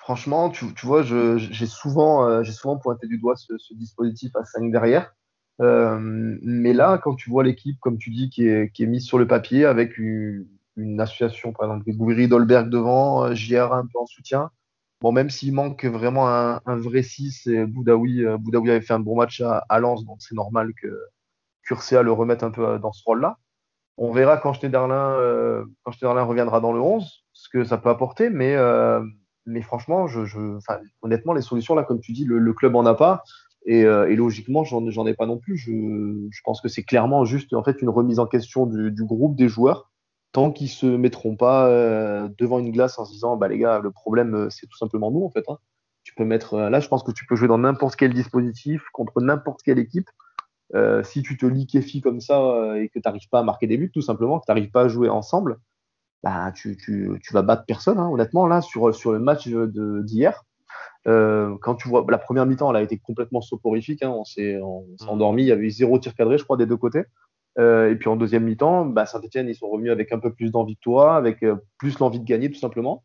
[0.04, 5.14] Franchement, tu, vois, j'ai souvent, j'ai souvent pointé du doigt ce, dispositif à 5 derrière.
[5.58, 9.64] mais là, quand tu vois l'équipe, comme tu dis, qui est, mise sur le papier
[9.64, 10.46] avec une,
[11.00, 14.50] association, par exemple, Gouiri Dolberg devant, euh, JR un peu en soutien.
[15.00, 19.00] Bon, même s'il manque vraiment un, vrai 6, et Boudaoui, euh, Boudaoui avait fait un
[19.00, 21.00] bon match à, Lens, donc c'est normal que
[21.62, 23.38] Curcea le remette un peu euh, dans ce rôle-là.
[23.96, 25.16] On verra quand Schneiderlin,
[25.82, 28.54] quand Schneiderlin reviendra dans le 11, ce que ça peut apporter, mais,
[29.46, 30.58] mais franchement, je,
[31.02, 33.22] honnêtement, les solutions, là, comme tu dis, le, club en a pas.
[33.66, 35.56] Et, et logiquement, j'en ai pas non plus.
[35.56, 39.36] Je, pense que c'est clairement juste en fait une remise en question du, du groupe
[39.36, 39.90] des joueurs
[40.34, 43.78] tant qu'ils se mettront pas euh, devant une glace en se disant bah les gars
[43.78, 45.58] le problème euh, c'est tout simplement nous en fait hein.
[46.02, 48.82] tu peux mettre euh, là je pense que tu peux jouer dans n'importe quel dispositif
[48.92, 50.10] contre n'importe quelle équipe
[51.04, 52.36] si tu te liquéfies comme ça
[52.78, 54.82] et que tu n'arrives pas à marquer des buts tout simplement que tu n'arrives pas
[54.82, 55.60] à jouer ensemble
[56.24, 60.44] bah tu, tu, tu vas battre personne hein, honnêtement là sur, sur le match d'hier
[61.04, 65.08] quand tu vois la première mi-temps elle a été complètement soporifique hein, on s'est mmh.
[65.08, 67.04] endormi il y avait zéro tir cadré je crois des deux côtés
[67.58, 70.50] euh, et puis en deuxième mi-temps, bah, Saint-Etienne, ils sont revenus avec un peu plus
[70.50, 73.04] d'envie que toi, avec euh, plus l'envie de gagner tout simplement.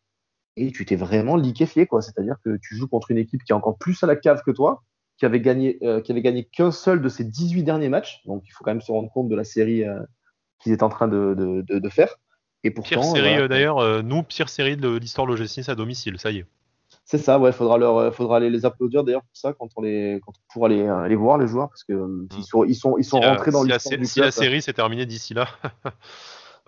[0.55, 2.01] Et tu t'es vraiment liquéfié, quoi.
[2.01, 4.51] C'est-à-dire que tu joues contre une équipe qui est encore plus à la cave que
[4.51, 4.83] toi,
[5.17, 8.21] qui avait gagné, euh, qui avait gagné qu'un seul de ses 18 derniers matchs.
[8.25, 9.83] Donc il faut quand même se rendre compte de la série
[10.59, 12.15] qu'ils étaient en train de, de, de, de, faire.
[12.63, 16.31] Et pourtant, pire série d'ailleurs, nous, pire série de l'histoire de l'OGC à domicile, ça
[16.31, 16.45] y est.
[17.11, 19.81] C'est ça, ouais, faudra leur, euh, faudra les, les applaudir d'ailleurs pour ça quand on
[19.81, 22.27] les, quand on pourra les, les voir les joueurs parce que euh, mm.
[22.37, 25.07] ils sont, ils sont, ils sont rentrés dans l'histoire du Si la série s'est terminée
[25.07, 25.47] d'ici là.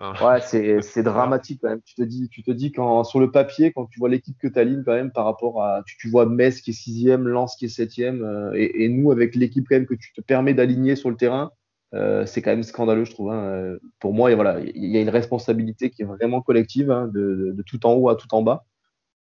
[0.20, 1.80] ouais, c'est, c'est dramatique quand même.
[1.84, 4.48] Tu te dis, tu te dis quand sur le papier, quand tu vois l'équipe que
[4.48, 7.54] tu alignes quand même par rapport à, tu, tu vois Metz qui est sixième, Lens
[7.54, 10.54] qui est septième, euh, et, et, nous avec l'équipe quand même que tu te permets
[10.54, 11.52] d'aligner sur le terrain,
[11.94, 13.30] euh, c'est quand même scandaleux, je trouve.
[13.30, 13.76] Hein.
[14.00, 17.20] Pour moi, il voilà, il y a une responsabilité qui est vraiment collective, hein, de,
[17.20, 18.64] de, de, tout en haut à tout en bas.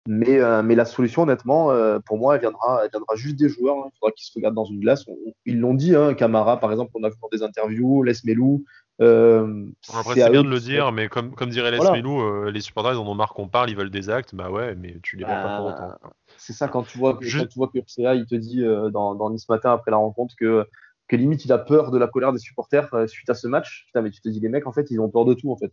[0.08, 3.48] Mais, euh, mais la solution, honnêtement, euh, pour moi, elle viendra, elle viendra juste des
[3.48, 3.76] joueurs.
[3.76, 3.90] Hein.
[3.92, 5.04] Il faudra qu'ils se regardent dans une glace.
[5.44, 8.64] ils l'ont dit, Camara, par exemple, on a vu dans des interviews, Les Melou.
[9.02, 12.92] Euh, c'est bien de le dire, mais comme, comme dirait Les Melou, euh, les supporters,
[12.92, 14.34] ils en ont marre qu'on parle, ils veulent des actes.
[14.34, 15.92] Bah ouais, mais tu les vois pas pour autant.
[16.38, 19.30] C'est ça, quand tu vois que, quand tu vois que il te dit dans, dans
[19.30, 20.66] Nice Matin, après la rencontre, que
[21.10, 23.82] que limite il a peur de la colère des supporters suite à ce match.
[23.86, 25.56] Putain, mais tu te dis, les mecs, en fait, ils ont peur de tout, en
[25.56, 25.72] fait.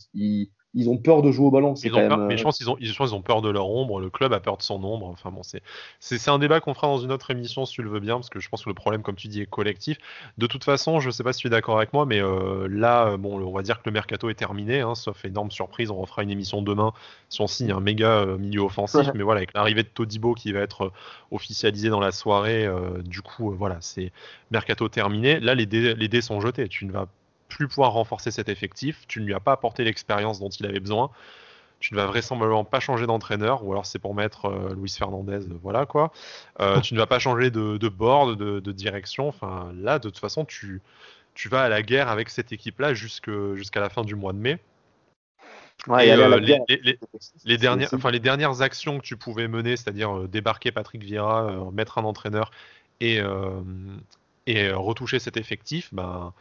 [0.78, 1.74] Ils ont peur de jouer au ballon.
[1.74, 4.00] Ils mais euh, je pense qu'ils ont, ils, ont peur de leur ombre.
[4.00, 5.08] Le club a peur de son ombre.
[5.08, 5.64] Enfin bon, c'est,
[6.00, 8.30] c'est, un débat qu'on fera dans une autre émission si tu le veux bien, parce
[8.30, 9.98] que je pense que le problème, comme tu dis, est collectif.
[10.38, 13.08] De toute façon, je sais pas si tu es d'accord avec moi, mais euh, là,
[13.08, 15.90] euh, bon, on va dire que le mercato est terminé, hein, sauf énorme surprise.
[15.90, 16.94] On refera une émission demain
[17.30, 19.10] si on signe un méga milieu offensif.
[19.16, 20.92] mais voilà, avec l'arrivée de Todibo qui va être
[21.32, 22.70] officialisé dans la soirée,
[23.04, 24.12] du coup, voilà, c'est
[24.52, 25.40] mercato terminé.
[25.40, 26.68] Là, les dés, les dés sont jetés.
[26.68, 27.08] Tu ne vas
[27.48, 30.80] plus pouvoir renforcer cet effectif, tu ne lui as pas apporté l'expérience dont il avait
[30.80, 31.12] besoin,
[31.80, 35.40] tu ne vas vraisemblablement pas changer d'entraîneur, ou alors c'est pour mettre euh, Luis Fernandez,
[35.62, 36.12] voilà quoi.
[36.60, 39.28] Euh, tu ne vas pas changer de, de board, de, direction.
[39.28, 40.82] Enfin, là, de toute façon, tu,
[41.36, 44.60] tu vas à la guerre avec cette équipe-là jusqu'à la fin du mois de mai.
[47.46, 51.70] les, dernières, enfin, les dernières actions que tu pouvais mener, c'est-à-dire euh, débarquer Patrick Vieira,
[51.72, 52.50] mettre un entraîneur
[53.00, 53.22] et,
[54.48, 56.34] et retoucher cet effectif, ben,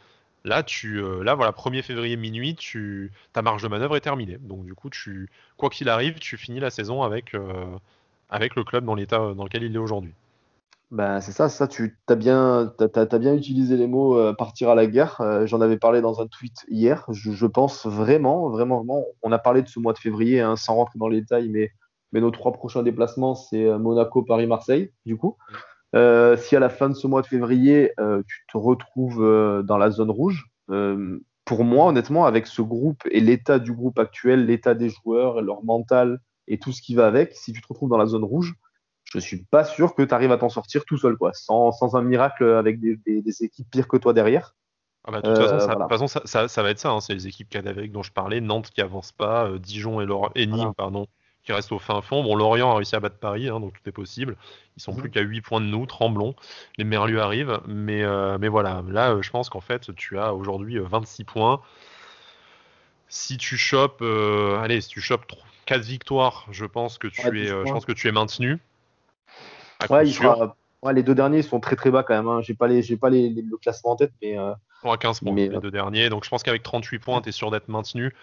[0.47, 4.37] Là, tu, euh, là, voilà, 1er février minuit, tu, ta marge de manœuvre est terminée.
[4.39, 7.65] Donc, du coup, tu, quoi qu'il arrive, tu finis la saison avec, euh,
[8.29, 10.13] avec le club dans l'état dans lequel il est aujourd'hui.
[10.89, 14.75] Ben, c'est ça, ça, tu as bien, as, bien utilisé les mots euh, partir à
[14.75, 15.21] la guerre.
[15.43, 17.05] J'en avais parlé dans un tweet hier.
[17.09, 19.03] Je, pense vraiment, vraiment, vraiment.
[19.23, 21.71] On a parlé de ce mois de février hein, sans rentrer dans les détails, mais,
[22.13, 25.35] mais nos trois prochains déplacements, c'est Monaco, Paris, Marseille, du coup.
[25.97, 29.63] Euh, si à la fin de ce mois de février, euh, tu te retrouves euh,
[29.63, 30.45] dans la zone rouge,
[31.45, 35.63] pour moi, honnêtement, avec ce groupe et l'état du groupe actuel, l'état des joueurs, leur
[35.63, 38.53] mental et tout ce qui va avec, si tu te retrouves dans la zone rouge,
[39.13, 41.95] je suis pas sûr que tu arrives à t'en sortir tout seul, quoi, sans, sans
[41.95, 44.55] un miracle avec des, des, équipes pires que toi derrière.
[45.05, 46.91] Ah bah, de toute façon, ça, de toute façon ça, ça, va être ça.
[46.91, 50.01] Hein, c'est les équipes cadavériques dont je parlais, Nantes qui avance pas, Dijon
[50.35, 51.07] et Nîmes, pardon,
[51.47, 52.23] qui reste au fin fond.
[52.23, 54.35] Bon, Lorient a réussi à battre Paris, hein, donc tout est possible.
[54.75, 54.99] Ils sont mhm.
[54.99, 56.35] plus qu'à 8 points de nous, tremblons.
[56.77, 57.61] Les Merlus arrivent.
[57.65, 61.25] Mais, euh, mais voilà, là, euh, je pense qu'en fait, tu as aujourd'hui 26 euh,
[61.25, 61.61] points.
[63.07, 65.23] si tu chopes, euh, allez, si tu chopes
[65.65, 68.59] 4 victoires, je pense que tu Ouais, es, je pense que tu es maintenu.
[69.79, 70.35] À Ouais, coup il sûr.
[70.35, 72.27] sera- ouais, les deux derniers sont très très bas quand même.
[72.27, 72.41] Hein.
[72.41, 74.57] J'ai pas les, j'ai pas les, les- le classement en tête, mais à
[74.99, 76.09] 15 points, Mais, les deux derniers.
[76.09, 78.13] Donc je pense qu'avec 38 points, tu es sûr d'être maintenu.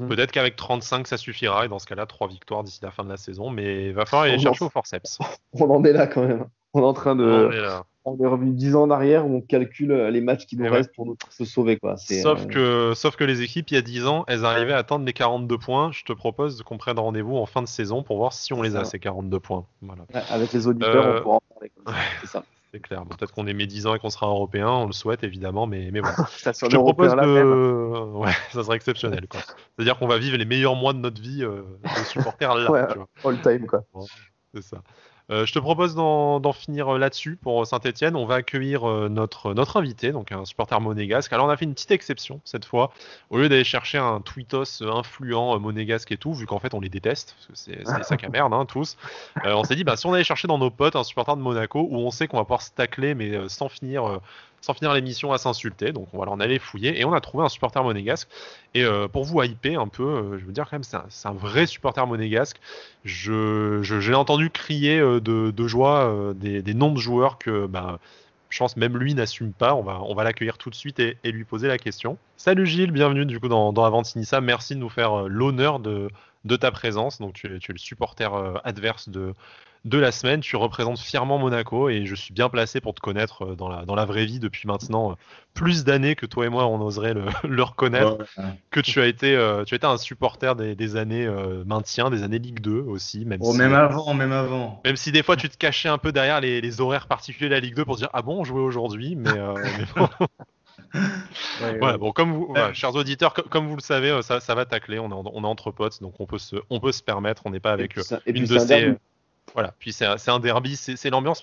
[0.00, 0.08] Mm.
[0.08, 1.64] Peut-être qu'avec 35, ça suffira.
[1.64, 3.50] Et dans ce cas-là, 3 victoires d'ici la fin de la saison.
[3.50, 5.18] Mais il va falloir aller On chercher en- au forceps.
[5.54, 6.46] on en est là quand même.
[6.72, 7.82] On est en train de, On est là.
[8.04, 10.62] on est revenu 10 ans en arrière où on calcule euh, les matchs qui nous
[10.64, 10.70] ouais.
[10.70, 11.96] restent pour nous se sauver quoi.
[11.96, 14.72] C'est, Sauf, euh, que, sauf que les équipes, il y a 10 ans, elles arrivaient
[14.74, 15.90] à atteindre les 42 points.
[15.92, 18.76] Je te propose qu'on prenne rendez-vous en fin de saison pour voir si on les
[18.76, 18.92] a, Ça.
[18.92, 19.66] ces 42 points.
[19.82, 21.72] Voilà, ouais, avec les auditeurs, Euh, on pourra en parler.
[22.20, 22.44] C'est ça.
[22.72, 23.04] C'est clair.
[23.04, 25.66] Bon, Peut-être qu'on est mes 10 ans et qu'on sera européen, on le souhaite évidemment,
[25.66, 26.16] mais, mais voilà.
[26.38, 27.90] Ça, Je te propose de.
[28.20, 29.26] Ouais, ça serait exceptionnel.
[29.76, 32.70] C'est-à-dire qu'on va vivre les meilleurs mois de notre vie euh, de supporters là.
[32.70, 32.86] Ouais.
[32.92, 33.08] tu vois.
[33.24, 33.82] All time quoi.
[34.54, 34.82] C'est ça.
[35.30, 38.16] Euh, je te propose d'en finir euh, là-dessus pour Saint-Etienne.
[38.16, 41.32] On va accueillir euh, notre, notre invité, donc un supporter monégasque.
[41.32, 42.90] Alors on a fait une petite exception cette fois.
[43.30, 46.88] Au lieu d'aller chercher un tweetos influent monégasque et tout, vu qu'en fait on les
[46.88, 48.96] déteste, parce que c'est sacs à merde hein, tous,
[49.44, 51.86] on s'est dit bah, si on allait chercher dans nos potes un supporter de Monaco
[51.88, 54.20] où on sait qu'on va pouvoir se tacler mais sans finir,
[54.60, 55.92] sans finir l'émission à s'insulter.
[55.92, 58.28] Donc on va en aller fouiller et on a trouvé un supporter monégasque.
[58.74, 61.32] Et euh, pour vous hyper un peu, euh, je veux dire quand même c'est un,
[61.32, 62.60] vrai supporter monégasque.
[63.04, 67.98] Je, l'ai entendu crier euh, de, joie des, noms de joueurs que bah,
[68.48, 69.74] je pense même lui n'assume pas.
[69.74, 72.18] On va, l'accueillir tout de suite et, lui poser la question.
[72.36, 74.40] Salut Gilles, bienvenue du coup dans, dans Avantinissa.
[74.40, 76.10] Merci de nous faire l'honneur de,
[76.44, 77.18] de ta présence.
[77.18, 79.34] Donc tu es, tu es le supporter euh, adverse de,
[79.84, 80.40] de la semaine.
[80.40, 83.84] Tu représentes fièrement Monaco et je suis bien placé pour te connaître euh, dans la,
[83.84, 85.14] dans la vraie vie depuis maintenant euh,
[85.54, 88.18] plus d'années que toi et moi on oserait le, le reconnaître.
[88.38, 88.44] Ouais.
[88.70, 92.10] Que tu as été, euh, tu as été un supporter des, des années euh, maintien,
[92.10, 94.80] des années Ligue 2 aussi, même Oh, si, même avant, même avant.
[94.84, 97.54] même si des fois tu te cachais un peu derrière les, les horaires particuliers de
[97.54, 100.08] la Ligue 2 pour dire ah bon on jouait aujourd'hui, mais, euh, mais bon.
[101.60, 102.74] Ouais, bon, comme vous, Ouais.
[102.74, 104.98] chers auditeurs, co- comme vous le savez, euh, ça, ça va tacler.
[104.98, 107.42] On est, on est entre potes, donc on peut se, on peut se permettre.
[107.44, 108.80] On n'est pas Et avec puis euh, ça- une puis de c'est un ces.
[108.80, 108.98] derby.
[109.54, 111.42] Voilà, puis c'est un, derby, c'est l'ambiance.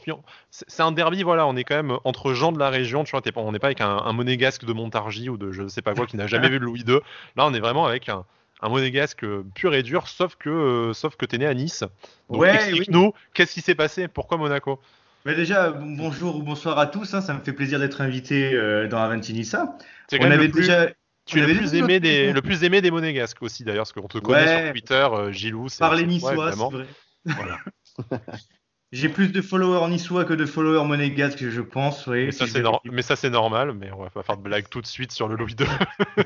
[0.50, 3.04] C'est un derby, voilà, on est quand même entre gens de la région.
[3.04, 5.82] Tu vois, on n'est pas avec un, un monégasque de Montargis ou de je sais
[5.82, 7.00] pas quoi qui n'a jamais vu le Louis II.
[7.36, 8.24] Là, on est vraiment avec un,
[8.62, 11.84] un monégasque euh, pur et dur, sauf que, euh, sauf que t'es né à Nice.
[12.30, 14.08] Donc Ouais, explique-nous, qu'est-ce qui s'est passé?
[14.08, 14.80] Pourquoi Monaco?
[15.26, 17.14] Mais déjà, bon- bonjour ou bonsoir à tous.
[17.14, 19.78] hein, ça me fait plaisir d'être invité euh, dans Aventinissa.
[20.20, 20.88] On avait plus, déjà.
[21.26, 24.08] tu es le plus aimé des, le plus aimé des monégasques aussi d'ailleurs, parce qu'on
[24.08, 25.68] te connaît sur Twitter, euh, Gilou.
[25.80, 26.86] Par les Niçois, c'est vrai.
[27.26, 27.60] Voilà.
[28.94, 32.08] J'ai plus de followers niçois que de followers monégasques, je pense.
[32.08, 32.72] Oui, Mais si ça, c'est vérifie.
[32.72, 35.12] nor- mais ça, c'est normal, mais on va pas faire de blague tout de suite
[35.12, 35.66] sur le Louis II.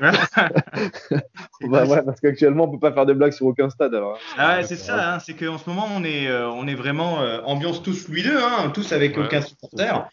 [1.60, 4.18] Bah ouais, parce qu'actuellement on peut pas faire de blagues sur aucun stade alors.
[4.36, 7.20] Ah ouais, c'est ça, hein, c'est qu'en ce moment on est, euh, on est vraiment
[7.20, 10.08] euh, ambiance tous Louis II, hein, tous avec Ouais, aucun supporter.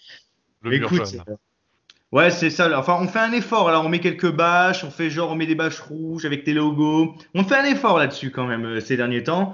[0.62, 1.23] Le mur Écoute, jaune.
[1.27, 1.35] euh,
[2.11, 2.77] ouais, c'est ça.
[2.77, 3.81] Enfin, on fait un effort là.
[3.81, 7.15] On met quelques bâches, on fait genre, on met des bâches rouges avec des logos.
[7.35, 9.53] On fait un effort là-dessus quand même euh, ces derniers temps.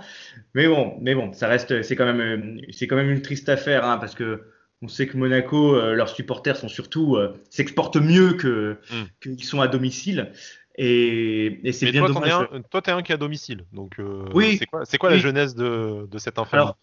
[0.54, 3.50] Mais bon, mais bon, ça reste, c'est quand même, euh, c'est quand même une triste
[3.50, 4.44] affaire hein, parce que
[4.82, 9.36] on sait que Monaco, euh, leurs supporters sont surtout euh, s'exportent mieux que Mm.
[9.36, 10.32] qu'ils sont à domicile.
[10.78, 12.48] Et, et c'est bien toi, t'en es dommage.
[12.52, 13.64] un, toi, t'es un qui est à domicile.
[13.72, 14.60] Donc, euh, Oui.
[14.84, 16.64] c'est quoi, la genèse de, de cette infamie?
[16.64, 16.78] Alors,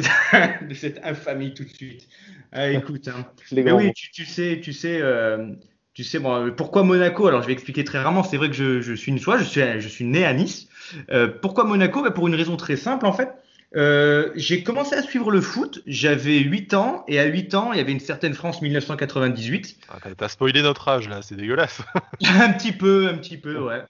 [0.00, 2.08] c'est de cette infamie tout de suite.
[2.52, 3.26] Ah, écoute, hein.
[3.52, 5.48] Mais oui, tu, tu sais, tu sais, euh,
[5.94, 7.26] tu sais, bon, pourquoi Monaco?
[7.26, 8.22] Alors, je vais expliquer très rarement.
[8.22, 10.68] C'est vrai que je, je suis niçois, je suis, je suis né à Nice.
[11.10, 12.02] Euh, pourquoi Monaco?
[12.02, 13.28] Ben, Pour une raison très simple, en fait.
[13.74, 17.78] Euh, j'ai commencé à suivre le foot, j'avais 8 ans, et à 8 ans, il
[17.78, 19.78] y avait une certaine France 1998.
[19.88, 21.80] Ah, t'as- T'as spoilé notre âge là, c'est dégueulasse.
[22.26, 23.82] un petit peu, un petit peu, ouais.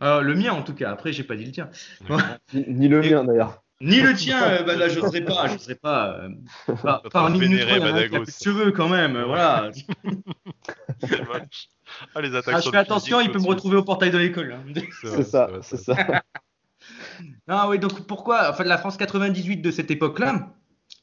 [0.00, 0.90] Alors, le mien, en tout cas.
[0.92, 1.68] Après, j'ai pas dit le tien.
[2.54, 3.61] Ni, ni le Et- mien d'ailleurs.
[3.82, 6.18] Ni le tien, euh, bah là, pas, j'oserais pas.
[6.20, 6.28] euh,
[6.82, 8.22] pas, Notre pas il y a Badagos.
[8.22, 9.70] plus de cheveux quand même, euh, voilà.
[12.14, 14.52] Ah, les attaques Ah, je fais attention, il peut me retrouver au portail de l'école.
[14.54, 14.80] hein.
[15.02, 15.94] C'est ça, c'est ça.
[17.46, 20.52] Ah oui, donc pourquoi En fait, la France 98 de cette époque-là,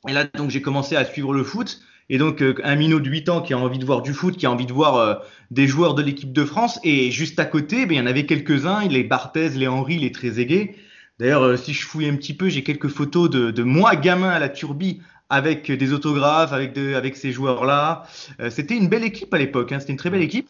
[0.08, 1.80] et là, donc j'ai commencé à suivre le foot.
[2.10, 4.36] Et donc, euh, un minot de 8 ans qui a envie de voir du foot,
[4.36, 5.16] qui a envie de voir euh,
[5.52, 6.80] des joueurs de l'équipe de France.
[6.84, 10.12] Et juste à côté, ben, il y en avait quelques-uns, les Barthez, les Henry, les
[10.12, 10.76] Trezeguet.
[11.20, 14.30] D'ailleurs, euh, si je fouille un petit peu, j'ai quelques photos de, de moi, gamin
[14.30, 18.04] à la Turbie, avec des autographes, avec, de, avec ces joueurs-là.
[18.40, 20.50] Euh, c'était une belle équipe à l'époque, hein, c'était une très belle équipe.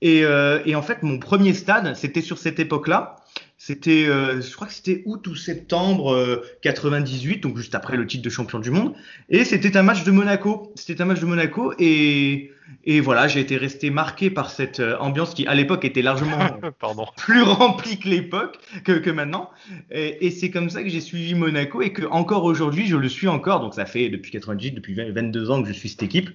[0.00, 3.16] Et, euh, et en fait, mon premier stade, c'était sur cette époque-là.
[3.58, 8.06] C'était, euh, je crois que c'était août ou septembre euh, 98, donc juste après le
[8.06, 8.94] titre de champion du monde.
[9.28, 10.72] Et c'était un match de Monaco.
[10.74, 12.52] C'était un match de Monaco et,
[12.84, 16.38] et voilà, j'ai été resté marqué par cette euh, ambiance qui, à l'époque, était largement
[16.80, 17.06] Pardon.
[17.16, 19.50] plus remplie que l'époque, que, que maintenant.
[19.90, 23.08] Et, et c'est comme ça que j'ai suivi Monaco et que encore aujourd'hui, je le
[23.08, 23.60] suis encore.
[23.60, 26.30] Donc ça fait depuis 98, depuis 20 22 ans que je suis cette équipe.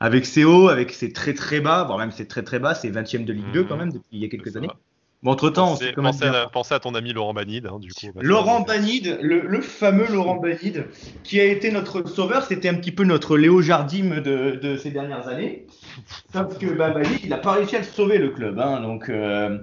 [0.00, 2.90] Avec ses hauts, avec ses très très bas, voire même ses très très bas, c'est
[2.90, 3.66] 20e de Ligue 2 Mhm.
[3.68, 4.68] quand même depuis il y a quelques années.
[5.24, 5.86] Bon, entre-temps, on Pensez,
[6.18, 8.08] sait bien- à, pensez à ton ami Laurent Banide, hein, du coup.
[8.20, 10.86] Laurent Banide, le, le fameux Laurent Banide,
[11.22, 14.90] qui a été notre sauveur, c'était un petit peu notre Léo Jardim de, de ces
[14.90, 15.66] dernières années.
[16.32, 18.58] Sauf que bah, Banide, il n'a pas réussi à le sauver, le club.
[18.60, 19.58] hein, donc, euh,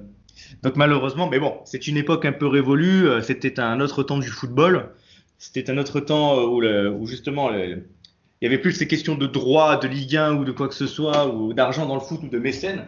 [0.63, 3.07] donc malheureusement, mais bon, c'est une époque un peu révolue.
[3.07, 4.89] euh, C'était un autre temps du football.
[5.37, 7.87] C'était un autre temps euh, où, le- où justement, le-
[8.41, 10.73] il y avait plus ces questions de droit, de Ligue 1 ou de quoi que
[10.73, 12.87] ce soit, ou d'argent dans le foot ou de mécène.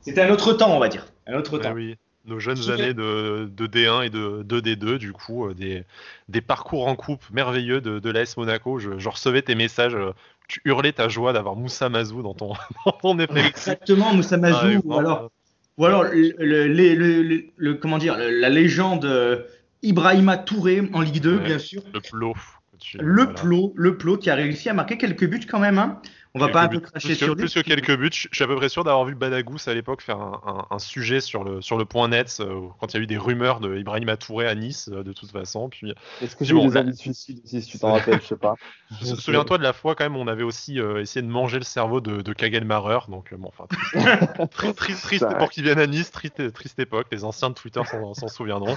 [0.00, 1.06] C'était un autre temps, on va dire.
[1.26, 1.72] Un autre temps.
[1.72, 5.84] oui, nos jeunes années de, de D1 et de, de D2, du coup, euh, des,
[6.28, 8.78] des parcours en coupe merveilleux de, de l'AS Monaco.
[8.78, 10.12] Je, je recevais tes messages, euh,
[10.48, 12.52] tu hurlais ta joie d'avoir Moussa Mazou dans ton,
[13.02, 13.18] dans ton.
[13.36, 15.30] Exactement, Moussa Mazou, Ah, et ou alors
[15.78, 19.42] Ou alors, le, le- le- le- le- le- comment dire, la légende euh,
[19.82, 21.44] Ibrahima Touré en Ligue 2, Ouais.
[21.44, 21.82] bien sûr.
[21.92, 22.34] le plot.
[22.78, 23.32] Tu- Le voilà.
[23.32, 25.78] plot, le plot qui a réussi à marquer quelques buts quand même.
[25.78, 26.00] hein.
[26.34, 27.40] On va Quelques pas un buts, peu cracher plus que, sur lui.
[27.44, 28.10] plus que quelques buts.
[28.12, 30.78] Je suis à peu près sûr d'avoir vu Badagous à l'époque faire un, un- un
[30.78, 33.58] sujet sur le, sur le point net euh, quand il y a eu des rumeurs
[33.60, 35.70] de Ibrahima Touré à Nice, euh, de toute façon.
[35.70, 38.20] Puis Est-ce que j'ai eu bon, des envies de suicide aussi, si tu t'en rappelles,
[38.20, 38.54] je sais pas.
[39.02, 41.64] Sou- Souviens-toi de la fois quand même, on avait aussi euh, essayé de manger le
[41.64, 45.86] cerveau de, de Kagelmarer, donc euh, bon, enfin, triste, triste, triste pour qu'il vienne à
[45.86, 48.76] Nice, triste, triste époque, les anciens de Twitter s'en s'en souviendront.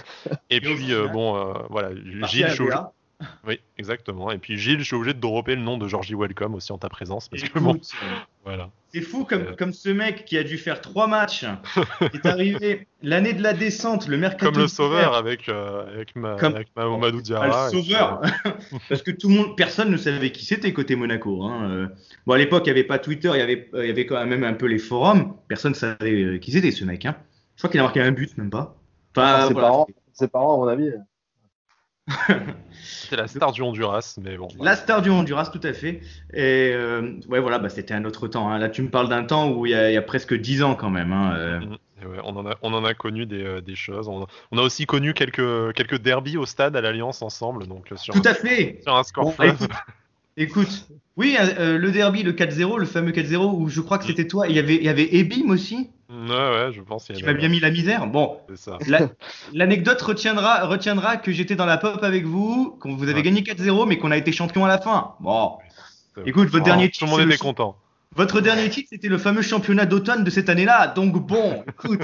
[0.50, 1.90] Et puis euh, bon, euh, voilà,
[2.28, 2.94] Gilles, à
[3.48, 4.32] oui, exactement.
[4.32, 6.78] Et puis Gilles, je suis obligé de dropper le nom de Georgie Welcome aussi en
[6.78, 7.92] ta présence, parce que bon, Écoute,
[8.46, 8.70] voilà.
[8.92, 9.56] C'est fou comme, Euh.
[9.58, 11.46] comme ce mec qui a dû faire trois matchs,
[12.14, 16.36] est arrivé l'année de la descente, le mercato Comme le sauveur avec euh, avec, ma,
[16.38, 17.66] Comme- avec Mamadou Ah, Diarra.
[17.66, 18.22] le sauveur,
[18.90, 21.44] parce que tout le monde, personne ne savait qui c'était côté Monaco.
[21.44, 21.70] hein.
[21.70, 21.88] Euh,
[22.26, 24.06] Bon, à l'époque, il n'y avait pas Twitter, il y avait, euh, il y avait
[24.06, 25.36] quand même un peu les forums.
[25.48, 27.06] Personne ne savait euh, qui c'était ce mec.
[27.06, 27.16] hein.
[27.56, 28.76] Je crois qu'il a marqué un but, même pas.
[29.16, 29.68] Enfin, Ah, ses, voilà.
[29.68, 30.90] parents, ses parents, à mon avis.
[32.82, 34.48] C'était la star du Honduras, mais bon.
[34.60, 36.02] La star du Honduras, tout à fait.
[36.34, 38.50] Et euh, ouais, voilà, bah, c'était un autre temps.
[38.50, 38.58] hein.
[38.60, 40.64] Là, tu me parles d'un temps où il y, a, il y a presque 10
[40.64, 41.12] ans quand même.
[41.14, 41.36] hein.
[41.38, 41.78] Euh, Mhm.
[42.10, 44.08] Ouais, on, en a, on en a connu des, euh, des choses.
[44.08, 47.88] On a, on a aussi connu quelques, quelques derbies au stade à l'Alliance ensemble, donc
[47.98, 48.80] sur, Tout un, à fait.
[48.84, 49.70] sur un score Bon, écoute,
[50.38, 50.88] écoute.
[51.18, 54.48] Oui, euh, le derby, le 4-0, le fameux 4-0, où je crois que c'était toi.
[54.48, 55.90] Il y avait, il y avait Ebim aussi,
[56.30, 56.36] Ouais,
[56.68, 58.08] ouais, je pense qu'il y qui en a- m'a bien mis la misère.
[58.08, 58.38] Bon.
[58.88, 59.10] La-
[59.54, 63.22] L'anecdote retiendra, retiendra que j'étais dans la pop avec vous, qu'on vous avez Ouais.
[63.24, 65.16] gagné 4-0, mais qu'on a été champion à la fin.
[65.20, 65.58] Bon,
[66.26, 67.76] écoute, votre Oh, dernier Tout titre, le monde c'est le- était content.
[68.16, 70.88] votre dernier titre, c'était le fameux championnat d'automne de cette année-là.
[70.88, 72.02] Donc bon, écoute,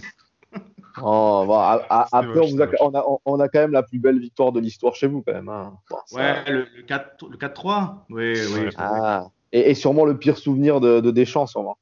[1.02, 1.88] Oh, bon, après,
[2.26, 2.70] moche, on, a, c'est moche.
[2.80, 5.22] on, a, on- on a quand même la plus belle victoire de l'histoire chez vous,
[5.28, 5.50] quand même.
[5.50, 5.74] hein.
[5.90, 8.70] Bon, ça- ouais, le, le 4 le 4-3, oui, oui.
[8.78, 9.26] Ah.
[9.52, 11.78] Et, et sûrement le pire souvenir de, de Deschamps, sûrement.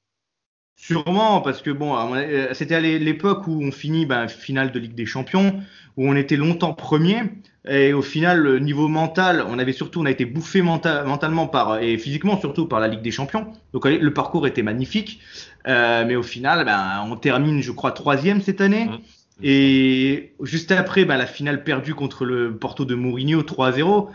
[0.75, 4.79] Sûrement, parce que bon, euh, c'était à l'é- l'époque où on finit ben, finale de
[4.79, 5.61] Ligue des Champions,
[5.95, 7.21] où on était longtemps premier,
[7.69, 11.47] et au final, le niveau mental, on avait surtout, on a été bouffé menta- mentalement
[11.47, 13.47] par et physiquement surtout par la Ligue des Champions.
[13.71, 15.21] Donc euh, le parcours était magnifique,
[15.67, 18.85] euh, mais au final, ben, on termine, je crois, troisième cette année.
[18.87, 18.99] Mhm.
[19.41, 24.09] Et juste après, ben, la finale perdue contre le Porto de Mourinho 3-0.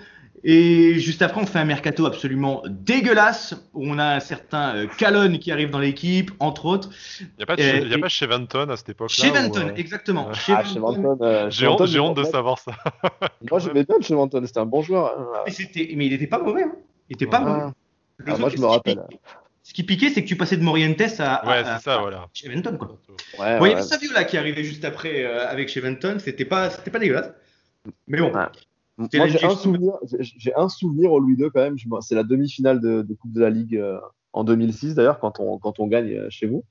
[0.45, 4.87] Et juste après, on fait un mercato absolument dégueulasse, où on a un certain euh,
[4.99, 6.91] Calonne qui arrive dans l'équipe, entre autres.
[7.21, 8.77] Il n'y a pas de, Et- chez- il y a et- pas chez Venton à
[8.77, 9.25] cette époque-là.
[9.25, 10.33] Chez où, Venton, euh, exactement.
[10.33, 11.19] Chez Ah, chez Venton.
[11.23, 12.73] Euh, J'ai honte, de savoir ça.
[13.51, 15.15] Moi, j'aimais bien chez Vanton, c'était un bon joueur.
[15.19, 15.27] hein.
[15.47, 16.63] Mais, c'était- mais il était pas mauvais.
[16.63, 16.73] Hein.
[17.11, 17.51] Il était pas Ouais.
[17.51, 17.63] mauvais.
[18.27, 18.95] Ah, ah, moi, je ce me qui rappelle.
[19.09, 19.21] piquait-
[19.65, 21.99] Ce qui piquait, c'est que tu passais de Morientes à, Ouais, à- c'est ça, à-
[21.99, 22.27] voilà.
[22.33, 22.77] chez Venton.
[22.79, 22.97] Quoi.
[23.39, 26.17] Ouais, Bon, il y avait Saviola qui arrivait juste après euh, avec chez Venton.
[26.19, 27.31] C'était pas, c'était pas dégueulasse.
[28.07, 28.33] Mais bon.
[28.99, 29.07] Ouais.
[29.19, 31.77] Moi, j'ai un souvenir, j'ai- j'ai un souvenir au Louis II quand même.
[32.01, 33.99] C'est la demi-finale de, de Coupe de la Ligue euh,
[34.33, 36.65] en 2006 d'ailleurs, quand on, quand on gagne euh, chez vous.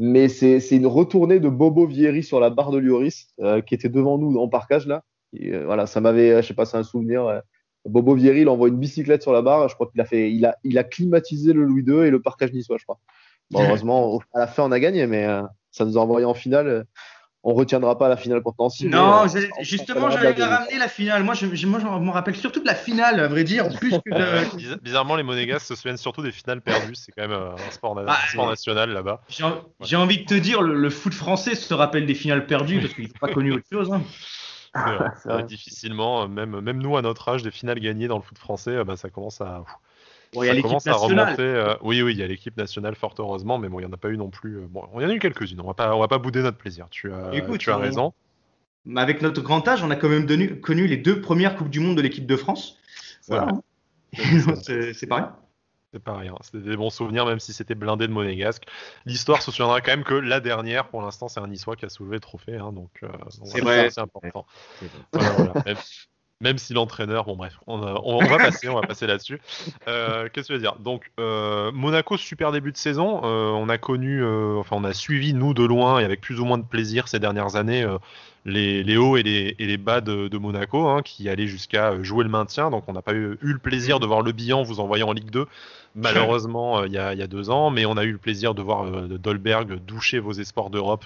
[0.00, 3.88] Mais c'est une retournée de Bobo Vieri sur la barre de Lloris euh, qui était
[3.88, 5.02] devant nous en parcage là.
[5.32, 7.26] Et, euh, voilà, ça m'avait, je sais pas, c'est un souvenir.
[7.26, 7.40] euh,
[7.84, 9.68] Bobo Vieri, il envoie une bicyclette sur la barre.
[9.68, 12.20] Je crois qu'il a fait, il a, il a climatisé le Louis II et le
[12.20, 12.98] parcage niçois, je crois.
[13.50, 15.26] Bon, heureusement, à la fin, on a gagné, mais
[15.70, 16.86] ça nous a envoyé en finale.
[17.44, 18.86] On retiendra pas la finale contre Nancy.
[18.86, 21.22] mais, Non, euh, justement, j'allais la ramener la finale.
[21.22, 24.10] Moi, je, moi, je me rappelle surtout de la finale, à vrai dire, plus que
[24.10, 24.56] de.
[24.58, 26.96] Bizar- bizarrement, les Monégas se souviennent surtout des finales perdues.
[26.96, 29.22] C'est quand même euh, un sport, na- Ah, un sport national là-bas.
[29.28, 32.44] J'ai en- j'ai envie de te dire, le, le foot français se rappelle des finales
[32.46, 33.92] perdues parce qu'ils n'ont pas connu autre chose.
[33.92, 34.02] hein.
[34.74, 34.96] Vrai.
[34.98, 35.10] vrai.
[35.28, 38.36] Euh, difficilement, euh, même, même nous à notre âge, des finales gagnées dans le foot
[38.38, 39.64] français, bah, ça commence à,
[40.34, 41.24] Bon, il y a l'équipe commence à nationale.
[41.26, 41.42] remonter.
[41.42, 43.92] euh, Oui, oui, il y a l'équipe nationale, fort heureusement, mais bon, il n'y en
[43.92, 44.58] a pas eu non plus.
[44.58, 45.60] euh, Bon, il y en a eu quelques-unes.
[45.60, 46.86] On va pas, on va pas bouder notre plaisir.
[46.90, 48.12] Tu as, Écoute, tu as on- raison.
[48.84, 51.68] Mais avec notre grand âge, on a quand même donu- connu les deux premières Coupes
[51.70, 52.78] du Monde de l'équipe de France.
[53.20, 53.52] C'est Voilà.
[54.62, 55.26] C'est pareil.
[55.92, 56.34] C'est pas rien.
[56.42, 58.64] C'était des bons souvenirs, même si c'était blindé de monégasque.
[59.06, 61.88] L'histoire se souviendra quand même que la dernière, pour l'instant, c'est un Niçois qui a
[61.88, 62.56] soulevé le trophée.
[62.56, 63.08] hein, donc, euh,
[63.44, 63.90] C'est voilà, vrai.
[63.90, 64.44] c'est important.
[65.14, 65.54] Voilà, voilà.
[66.40, 69.40] Même, si l'entraîneur, bon bref, on, va passer, on va passer là-dessus.
[69.88, 70.76] Euh, qu'est-ce que je veux dire?
[70.78, 73.22] Donc euh, Monaco super début de saison.
[73.24, 74.24] Euh, on a connu,
[74.56, 77.18] enfin on a suivi nous de loin et avec plus ou moins de plaisir ces
[77.18, 77.84] dernières années
[78.44, 82.70] les, hauts et les, bas de, Monaco, hein, qui allaient jusqu'à jouer le maintien.
[82.70, 85.30] Donc on n'a pas eu, le plaisir de voir le bilan vous envoyant en Ligue
[85.30, 85.44] 2,
[85.96, 89.84] malheureusement il y, a, deux ans, mais on a eu le plaisir de voir Dolberg
[89.84, 91.04] doucher vos espoirs d'Europe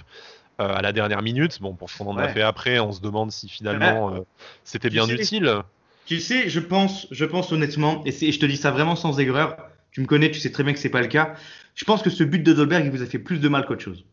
[0.57, 1.61] à la dernière minute.
[1.61, 4.19] Bon, pour ce qu'on en a fait après, on se demande si finalement euh,
[4.63, 5.63] c'était bien utile.
[6.05, 9.57] Tu sais, je pense, je pense honnêtement, et, je te dis ça vraiment sans aigreur,
[9.91, 11.35] tu me connais, tu sais très bien que c'est pas le cas.
[11.75, 13.81] Je pense que ce but de Dolberg, il vous a fait plus de mal qu'autre
[13.81, 14.05] chose.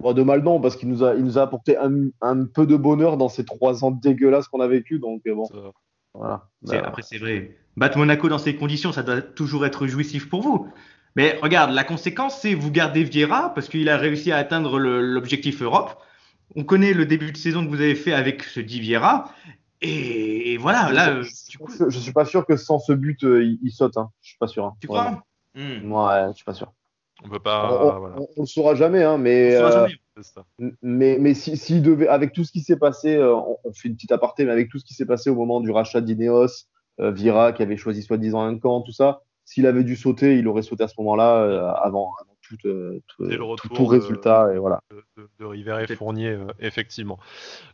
[0.00, 2.76] Bon, de mal non, parce qu'il nous a, il nous a apporté un, peu de
[2.76, 4.98] bonheur dans ces trois ans dégueulasses qu'on a vécu.
[4.98, 5.48] Donc bon,
[6.14, 6.48] voilà.
[6.84, 7.56] Après, c'est vrai.
[7.76, 10.68] Battre Monaco dans ces conditions, ça doit toujours être jouissif pour vous.
[11.16, 15.62] Mais regarde, la conséquence, c'est vous gardez Vieira parce qu'il a réussi à atteindre l'objectif
[15.62, 16.02] Europe.
[16.56, 19.32] On connaît le début de saison que vous avez fait avec ce dit Vieira.
[19.82, 21.22] Et, voilà, là.
[21.22, 21.30] Je,
[21.88, 23.96] je, suis pas sûr que sans ce but, euh, il, saute.
[23.96, 24.10] Hein.
[24.20, 24.64] Je suis pas sûr.
[24.64, 24.74] Hein.
[24.80, 25.24] Tu crois?
[25.54, 25.90] hmm.
[25.90, 26.72] Ouais, je suis pas sûr.
[27.24, 28.00] On peut pas.
[28.16, 29.56] On, ne le saura jamais, hein, mais.
[29.56, 29.88] Euh,
[30.82, 34.12] mais, mais si, devait, avec tout ce qui s'est passé, euh, on, fait une petite
[34.12, 36.66] aparté, mais avec tout ce qui s'est passé au moment du rachat d'Ineos,
[36.98, 39.22] Vieira qui avait choisi soi-disant un camp, tout ça,
[39.52, 43.86] s'il avait dû sauter, il aurait sauté à ce moment-là euh, avant, tout, euh, tout,
[43.86, 44.50] résultat.
[44.54, 44.80] et voilà.
[44.90, 47.18] De, de, et Fournier, euh, effectivement.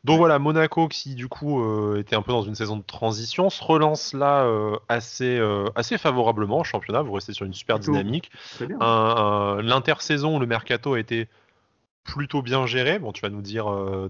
[0.03, 1.65] Donc voilà, Monaco qui du coup
[1.95, 4.51] était un peu dans une saison de transition se relance là
[4.89, 5.41] assez,
[5.77, 7.03] assez favorablement au championnat.
[7.03, 8.33] Vous restez sur une super dynamique.
[8.61, 11.29] L'intersaison, le mercato a été
[12.03, 12.99] plutôt bien géré.
[12.99, 13.67] Bon, tu vas nous dire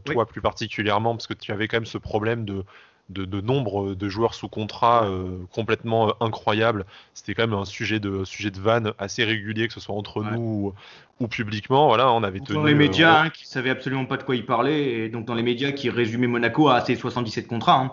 [0.06, 2.64] toi plus particulièrement parce que tu avais quand même ce problème de
[3.08, 6.84] de, nombre de joueurs sous contrat euh, complètement euh, incroyable.
[7.14, 10.22] C'était quand même un sujet de sujet de vanne assez régulier, que ce soit entre
[10.22, 10.74] nous
[11.20, 11.88] ou, publiquement.
[11.88, 14.46] Voilà, on avait Dans les médias euh, hein, qui savaient absolument pas de quoi ils
[14.46, 17.80] parlaient, et donc dans les médias qui résumaient Monaco à ses 77 contrats.
[17.80, 17.92] Hein.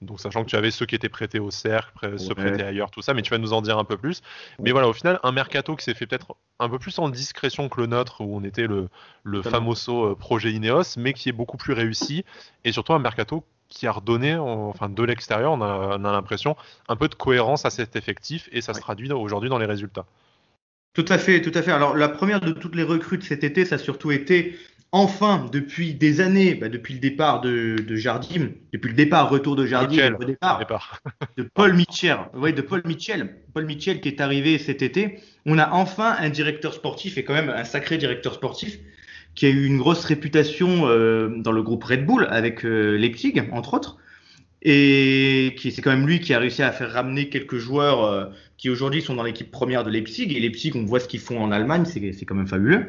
[0.00, 3.02] Donc sachant que tu avais ceux qui étaient prêtés au cercle, ceux prêtés ailleurs, tout
[3.02, 4.22] ça, mais tu vas nous en dire un peu plus.
[4.58, 7.68] Mais voilà, au final, un mercato qui s'est fait peut-être un peu plus en discrétion
[7.68, 8.88] que le nôtre, où on était le,
[9.22, 12.24] le famoso projet Ineos, mais qui est beaucoup plus réussi,
[12.64, 16.56] et surtout un mercato qui a redonné, enfin de l'extérieur, on a, l'impression,
[16.88, 20.04] un peu de cohérence à cet effectif et ça se traduit aujourd'hui dans les résultats.
[20.92, 21.70] Tout à fait, tout à fait.
[21.70, 24.58] Alors la première de toutes les recrues de cet été, ça a surtout été
[24.92, 29.64] enfin depuis des années, bah, depuis le départ de, Jardim, depuis le départ, retour de
[29.64, 30.60] Jardim, le départ,
[31.36, 35.20] de Paul Mitchell, ouais, de Paul Mitchell, Paul Mitchell qui est arrivé cet été.
[35.46, 38.78] On a enfin un directeur sportif et quand même un sacré directeur sportif
[39.34, 43.42] qui a eu une grosse réputation euh, dans le groupe Red Bull avec euh, Leipzig,
[43.52, 43.96] entre autres.
[44.62, 48.26] Et qui c'est quand même lui qui a réussi à faire ramener quelques joueurs euh,
[48.58, 50.36] qui aujourd'hui sont dans l'équipe première de Leipzig.
[50.36, 52.88] Et Leipzig, on voit ce qu'ils font en Allemagne, c'est quand même fabuleux.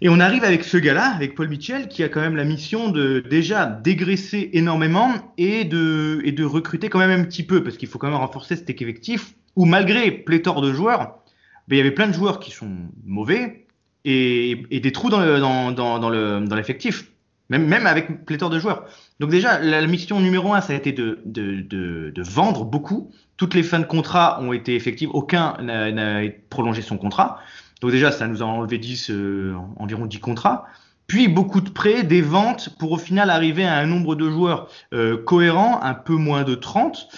[0.00, 2.88] Et on arrive avec ce gars-là, avec Paul Mitchell, qui a quand même la mission
[2.88, 7.76] de déjà dégraisser énormément et de, et de recruter quand même un petit peu, parce
[7.76, 11.18] qu'il faut quand même renforcer cet effectif où malgré pléthore de joueurs,
[11.66, 12.70] ben, il y avait plein de joueurs qui sont
[13.04, 13.66] mauvais,
[14.04, 17.10] et, des trous dans, l'effectif,
[17.50, 18.84] même, même avec pléthore de joueurs.
[19.20, 23.10] Donc déjà, la, mission numéro un, ça a été de, de, vendre beaucoup.
[23.36, 27.40] Toutes les fins de contrat ont été effectives, aucun n'a prolongé son contrat.
[27.80, 30.66] Donc déjà, ça nous a enlevé 10, euh, environ 10 contrats.
[31.06, 34.68] Puis beaucoup de prêts, des ventes, pour au final arriver à un nombre de joueurs
[34.92, 37.08] euh, cohérent, un peu moins de 30.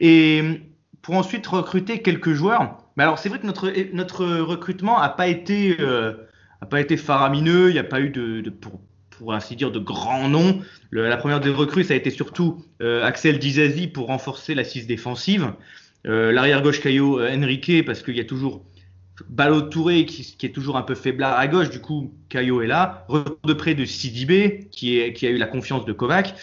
[0.00, 0.62] Et
[1.02, 2.78] pour ensuite recruter quelques joueurs.
[2.96, 5.76] Mais alors c'est vrai que notre, notre recrutement n'a pas été...
[5.80, 6.27] Euh,
[6.60, 7.70] n'a pas été faramineux.
[7.70, 8.80] Il n'y a pas eu de, pour,
[9.10, 10.60] pour, ainsi dire, de grands noms.
[10.90, 15.52] la première des recrues, ça a été surtout euh, Axel Dizazi pour renforcer l'assise défensive.
[16.06, 18.64] Euh, l'arrière gauche Caio euh, Enrique parce qu'il y a toujours
[19.28, 21.70] Ballot Touré qui, est toujours un peu faiblard à gauche.
[21.70, 23.04] Du coup, Caio est là.
[23.08, 26.34] Retour de près de Sidibé qui, a eu la confiance de Kovac.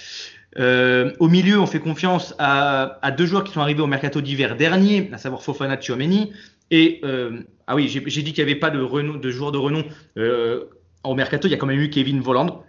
[0.57, 4.57] au milieu, on fait confiance à, à, deux joueurs qui sont arrivés au mercato d'hiver
[4.57, 6.33] dernier, à savoir Fofana Tchouameni
[6.71, 9.57] et euh, ah oui, j'ai dit qu'il n'y avait pas de, renom, de joueurs de
[9.57, 9.83] renom
[10.17, 10.65] euh,
[11.03, 11.47] au mercato.
[11.47, 12.63] Il y a quand même eu Kevin Voland,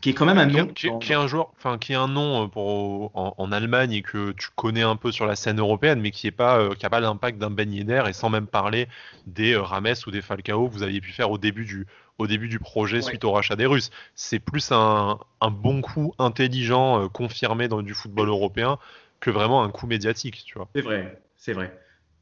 [0.00, 0.66] qui est quand même un nom.
[0.66, 4.32] Qui, est un joueur, enfin qui est un nom euh, pour, en, Allemagne et que
[4.32, 7.50] tu connais un peu sur la scène européenne, mais qui n'a pas, pas l'impact d'un
[7.50, 8.88] Ben Yedder et sans même parler
[9.26, 11.86] des Rames ou des Falcao que vous aviez pu faire au début du,
[12.18, 13.90] au début du projet suite au rachat des Russes.
[14.14, 18.78] C'est plus un, un, bon coup intelligent confirmé dans du football européen
[19.20, 20.68] que vraiment un coup médiatique, tu vois.
[20.74, 21.78] C'est vrai, c'est vrai,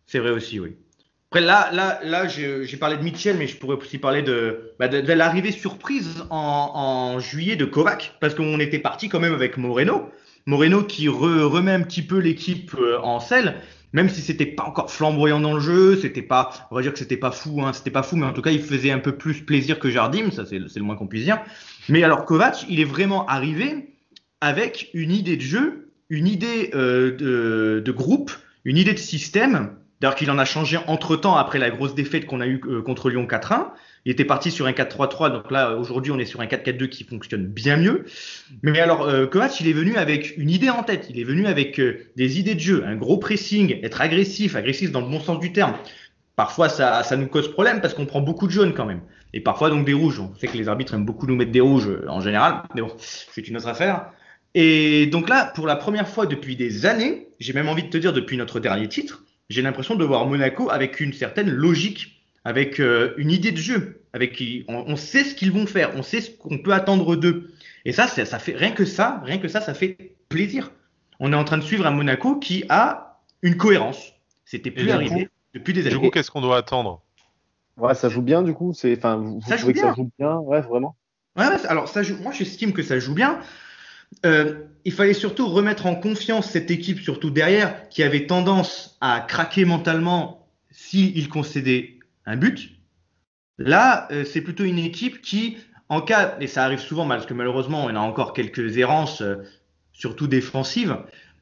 [0.07, 0.77] c'est vrai aussi, oui.
[1.33, 4.87] Après, là, là, là j'ai parlé de Mitchell, mais je pourrais aussi parler de, bah,
[4.87, 10.11] de, l'arrivée surprise en, juillet de Kovac, parce qu'on était parti quand même avec Moreno.
[10.45, 13.55] Moreno qui remet un petit peu l'équipe euh, en selle,
[13.95, 16.99] même si c'était pas encore flamboyant dans le jeu, c'était pas, on va dire que
[16.99, 19.13] c'était pas fou, hein, c'était pas fou, mais en tout cas il faisait un peu
[19.13, 21.41] plus plaisir que Jardim, ça c'est le moins qu'on puisse dire.
[21.89, 23.89] Mais alors Kovac, il est vraiment arrivé
[24.43, 28.33] avec une idée de jeu une idée de, de, groupe,
[28.67, 29.71] une idée de système.
[30.03, 33.09] D'ailleurs, qu'il en a changé entre temps après la grosse défaite qu'on a eue contre
[33.09, 33.69] Lyon 4-1.
[34.05, 37.05] Il était parti sur un 4-3-3, donc là aujourd'hui on est sur un 4-4-2 qui
[37.05, 38.05] fonctionne bien mieux.
[38.63, 41.47] Mais alors euh, Kovac, il est venu avec une idée en tête, il est venu
[41.47, 45.21] avec euh, des idées de jeu, un gros pressing, être agressif, agressif dans le bon
[45.21, 45.75] sens du terme.
[46.35, 49.03] Parfois ça, ça nous cause problème parce qu'on prend beaucoup de jaunes quand même.
[49.35, 50.19] Et parfois donc des rouges.
[50.19, 52.81] On sait que les arbitres aiment beaucoup nous mettre des rouges euh, en général, mais
[52.81, 54.07] bon, c'est une autre affaire.
[54.55, 57.99] Et donc là, pour la première fois depuis des années, j'ai même envie de te
[57.99, 59.23] dire depuis notre dernier titre,
[59.53, 64.03] j'ai l'impression de voir Monaco avec une certaine logique avec euh, une idée de jeu,
[64.13, 67.53] avec qui on, sait ce qu'ils vont faire, on sait ce qu'on peut attendre d'eux.
[67.85, 70.71] Et ça, ça, fait rien que ça, rien que ça, ça fait plaisir.
[71.21, 74.13] On est en train de suivre un Monaco qui a une cohérence.
[74.45, 75.91] C'était plus arrivé depuis des années.
[75.91, 77.03] Du coup, qu'est-ce qu'on doit attendre?
[77.77, 78.73] Ouais, ça joue bien du coup.
[78.75, 80.97] C'est, enfin, vous, ça trouvez que ça joue bien, ouais, vraiment?
[81.37, 82.17] Ouais, alors ça joue.
[82.23, 83.41] Moi, j'estime que ça joue bien.
[84.25, 84.55] Euh,
[84.85, 89.65] il fallait surtout remettre en confiance cette équipe, surtout derrière, qui avait tendance à craquer
[89.65, 92.71] mentalement s'il concédait un but.
[93.59, 95.57] Là, euh, c'est plutôt une équipe qui,
[95.89, 99.37] en cas, et ça arrive souvent parce que malheureusement, on a encore quelques errances, euh,
[99.93, 100.97] surtout défensives,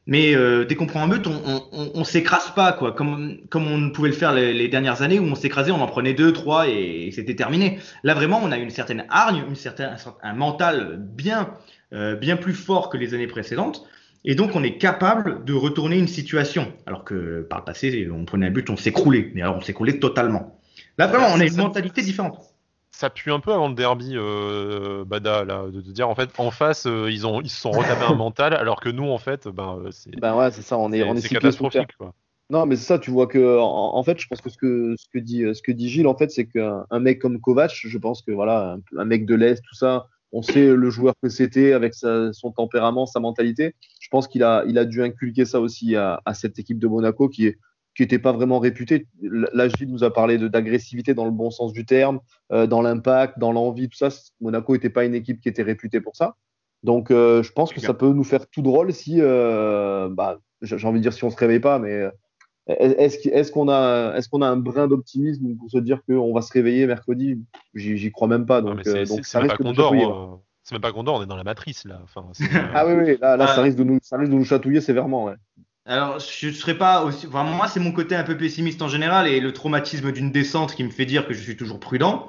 [0.07, 0.35] mais
[0.67, 4.15] dès qu'on prend un but, on, on, s'écrase pas, quoi, comme, comme on pouvait le
[4.15, 7.79] faire les, dernières années où on s'écrasait, on en prenait deux, trois et, c'était terminé.
[8.03, 11.55] Là, vraiment, on a une certaine hargne, une certaine, un mental bien,
[11.93, 13.87] bien plus fort que les années précédentes.
[14.25, 16.73] Et donc, on est capable de retourner une situation.
[16.87, 19.31] Alors que par le passé, on prenait un but, on s'écroulait.
[19.35, 20.61] Mais alors, on s'écroulait totalement.
[20.99, 22.39] Là, vraiment, on a une mentalité différente.
[22.91, 26.51] Ça pue un peu avant le derby, euh, Bada, là, de, dire en fait, en
[26.51, 29.49] face, euh, ils, ont, ils se sont retapés un mental, alors que nous, en fait,
[29.49, 30.11] ben, euh, c'est.
[30.21, 31.97] Ben ouais, c'est ça, on est, on est, catastrophique.
[31.97, 32.13] Quoi.
[32.51, 35.07] Non, mais c'est ça, tu vois que, en, fait, je pense que ce que, ce
[35.09, 38.21] que, dit, ce que dit Gilles, en fait, c'est qu'un mec comme Kovac, je pense
[38.21, 41.95] que, voilà, un, mec de l'Est, tout ça, on sait le joueur que c'était avec
[41.95, 43.75] son tempérament, sa mentalité.
[44.01, 46.87] Je pense qu'il a, il a dû inculquer ça aussi à, à cette équipe de
[46.87, 47.59] Monaco qui est,
[47.97, 49.09] qui n'était pas vraiment réputé.
[49.21, 52.21] Là, Gilles nous a parlé d'agressivité dans le bon sens du terme,
[52.53, 54.09] euh, dans l'impact, dans l'envie, tout ça.
[54.41, 56.37] Monaco n'était pas une équipe qui était réputée pour ça.
[56.83, 60.87] Donc, euh, je pense que ça peut nous faire tout drôle si, euh, bah, j'ai
[60.87, 62.05] envie de dire si on se réveille pas, mais
[62.67, 66.53] est-ce qu'on a, est qu'on a un brin d'optimisme pour se dire qu'on va se
[66.53, 67.41] réveiller mercredi?
[67.75, 68.63] J'y crois même pas.
[68.63, 71.85] Donc, donc ça risque de nous C'est même pas Condor, on est dans la matrice
[71.85, 72.01] là.
[72.05, 72.27] Enfin,
[72.75, 75.25] ah oui, oui, là, là ça, risque de nous, ça risque de nous chatouiller sévèrement.
[75.25, 75.35] Ouais.
[75.87, 77.27] Alors, je ne serais pas aussi.
[77.27, 80.75] Enfin, moi, c'est mon côté un peu pessimiste en général et le traumatisme d'une descente
[80.75, 82.29] qui me fait dire que je suis toujours prudent.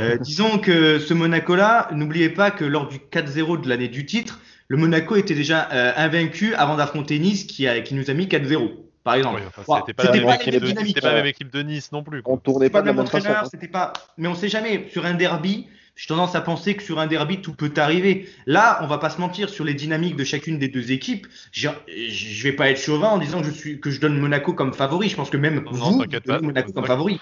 [0.00, 4.40] Euh, disons que ce Monaco-là, n'oubliez pas que lors du 4-0 de l'année du titre,
[4.68, 8.26] le Monaco était déjà euh, invaincu avant d'affronter Nice qui, a, qui nous a mis
[8.26, 9.40] 4-0 par exemple.
[9.54, 12.22] c'était pas, la même équipe de Nice non plus.
[12.24, 13.92] On tournait pas, pas le même entraîneur, c'était pas.
[14.18, 14.88] Mais on sait jamais.
[14.90, 18.28] Sur un derby, j'ai tendance à penser que sur un derby, tout peut arriver.
[18.46, 21.28] Là, on va pas se mentir sur les dynamiques de chacune des deux équipes.
[21.52, 24.52] Je, je vais pas être chauvin en disant que je suis que je donne Monaco
[24.54, 25.08] comme favori.
[25.08, 27.20] Je pense que même vous donnez Monaco comme favori.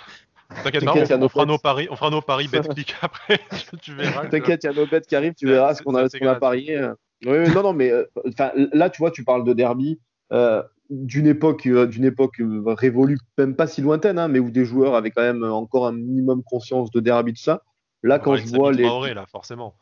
[0.63, 3.41] T'inquiète pas, on, fera nos paris, on fera nos paris click après.
[3.83, 4.27] tu verras.
[4.29, 6.35] T'inquiète, il y a nos bêtes qui arrivent, tu verras ce qu'on a, qu a
[6.37, 6.81] parié.
[7.27, 8.05] Oui, non, non, mais euh,
[8.73, 9.99] là, tu vois, tu parles de derby.
[10.33, 14.65] Euh, d'une époque, euh, d'une époque révolue, même pas si lointaine, hein, mais où des
[14.65, 17.63] joueurs avaient quand même encore un minimum conscience de derby, tout ça.
[18.03, 18.85] Là, quand je vois les.
[18.85, 19.75] Traoré, là, forcément.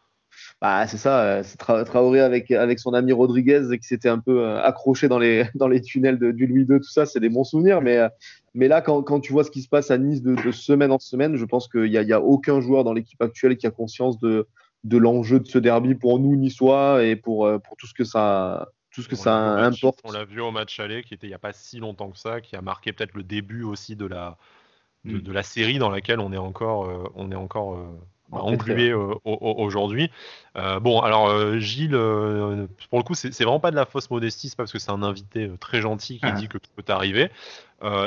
[0.60, 4.44] Bah, c'est ça, euh, c'est Traoré avec, avec son ami Rodriguez qui s'était un peu
[4.44, 7.28] euh, accroché dans les, dans les tunnels de, du Louis II, tout ça, c'est des
[7.28, 7.80] bons souvenirs.
[7.80, 8.08] Mais, euh,
[8.54, 10.92] mais là, quand, quand, tu vois ce qui se passe à Nice de, de semaine
[10.92, 13.66] en semaine, je pense qu'il n'y a, y a aucun joueur dans l'équipe actuelle qui
[13.66, 14.46] a conscience de,
[14.84, 18.68] de l'enjeu de ce derby pour nous, niçois, et pour, pour tout ce que ça,
[18.92, 20.00] tout ce que ça importe.
[20.04, 22.18] on l'a vu au match aller, qui était il n'y a pas si longtemps que
[22.18, 24.36] ça, qui a marqué peut-être le début aussi de la,
[25.04, 25.32] de, mm.
[25.32, 27.78] la série dans laquelle on est encore, on est encore
[28.32, 30.10] englué euh, aujourd'hui.
[30.56, 34.48] Euh, bon, alors euh, Gilles, pour le coup, c'est vraiment pas de la fausse modestie,
[34.48, 36.32] c'est pas parce que c'est un invité très gentil qui ah.
[36.32, 37.30] dit que tout peut arriver.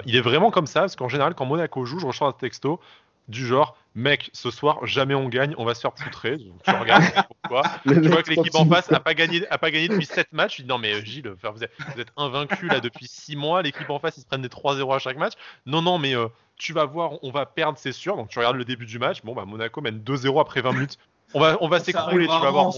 [0.06, 2.80] il est vraiment comme ça, parce qu'en général, quand Monaco joue, je reçois un texto
[3.28, 7.04] du genre mec ce soir jamais on gagne on va se faire poutrer tu regardes
[7.42, 10.34] pourquoi tu vois que l'équipe en face a pas gagné a pas gagné depuis 7
[10.34, 13.62] matchs je dis non mais Gilles vous êtes, vous êtes invaincu là depuis 6 mois
[13.62, 15.34] l'équipe en face ils se prennent des 3-0 à chaque match
[15.66, 16.14] non non mais
[16.58, 18.16] tu vas voir, on va perdre, c'est sûr.
[18.16, 19.22] Donc tu regardes le début du match.
[19.24, 20.98] Bon, bah, Monaco mène 2-0 après 20 minutes.
[21.34, 22.74] On va, on va s'écrouler, tu vas voir.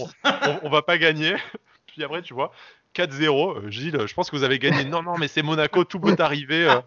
[0.62, 1.36] On, va pas gagner.
[1.86, 2.50] Puis après, tu vois,
[2.98, 3.56] 4-0.
[3.66, 4.84] Euh, Gilles, je pense que vous avez gagné.
[4.84, 6.68] Non, non, mais c'est Monaco, tout peut arriver.
[6.68, 6.80] Euh,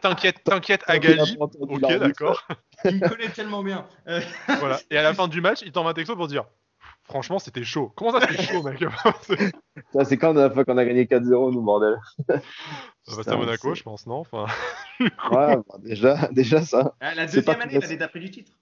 [0.00, 1.36] t'inquiète, t'inquiète, Agali.
[1.38, 2.46] Ok, d'accord.
[2.84, 3.86] Il me connaît tellement bien.
[4.06, 4.20] Euh.
[4.60, 4.78] voilà.
[4.90, 6.44] Et à la fin du match, il t'envoie un texto pour dire
[7.04, 7.92] Franchement, c'était chaud.
[7.96, 8.84] Comment ça, c'était chaud, mec?
[9.92, 11.96] Ça, c'est quand la fois qu'on a gagné 4-0, nous, bordel?
[12.28, 12.40] Bah,
[13.06, 14.16] C'est à Monaco, je pense, non?
[14.16, 14.46] Enfin...
[15.00, 16.94] Ouais, bah, déjà, déjà ça.
[17.00, 18.52] Ah, la deuxième année, l'année d'après du titre.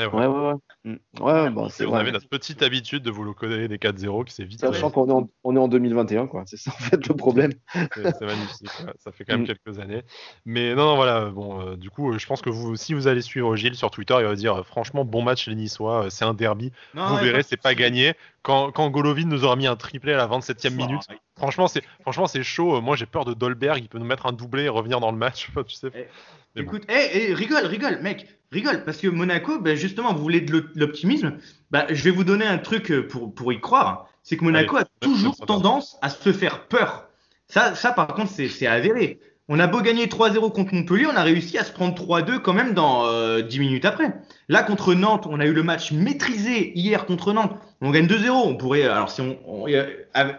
[0.00, 0.54] Eh Ouais, ouais, ouais.
[0.84, 1.22] Mm.
[1.22, 4.32] Ouais, bon, c'est on avait notre petite habitude de vous le connaître des 4-0 qui
[4.32, 4.60] s'est vite.
[4.60, 6.44] Sachant qu'on est, en- on est en 2021, quoi.
[6.46, 7.52] C'est ça, en fait, le problème.
[7.94, 8.92] C'est magnifique, ouais.
[8.98, 9.46] ça fait quand même Mm.
[9.46, 10.02] quelques années.
[10.46, 13.06] Mais non, non, voilà, bon, euh, du coup, euh, je pense que vous, si vous
[13.08, 16.10] allez suivre Gilles sur Twitter, il va dire euh, franchement, bon match les Niçois, euh,
[16.10, 18.14] c'est un derby, Non, vous ouais, verrez, c'est pas gagné.
[18.42, 21.16] Quand, quand Golovin nous aura mis un triplé à la 27e minute, Ouais.
[21.36, 22.80] franchement, c'est franchement c'est chaud.
[22.80, 25.16] Moi, j'ai peur de Dolberg, il peut nous mettre un doublé et revenir dans le
[25.18, 25.90] match, tu sais.
[25.94, 26.06] Eh,
[26.54, 26.68] Mais bon.
[26.70, 30.52] Écoute, eh, eh, rigole, rigole, mec, rigole, parce que Monaco, ben, justement, vous voulez de
[30.52, 31.38] l'op- l'optimisme,
[31.70, 34.08] ben, je vais vous donner un truc euh, pour, pour y croire.
[34.22, 37.08] C'est que Monaco Allez, a toujours tendance à se faire peur.
[37.48, 39.18] Ça, ça par contre, c'est c'est avéré.
[39.48, 42.54] On a beau gagner 3-0 contre Montpellier, on a réussi à se prendre 3-2 quand
[42.54, 44.14] même dans euh, 10 minutes après.
[44.48, 47.54] Là, contre Nantes, on a eu le match maîtrisé hier contre Nantes.
[47.82, 48.30] On gagne 2-0.
[48.30, 49.84] On pourrait, alors si on, on- euh,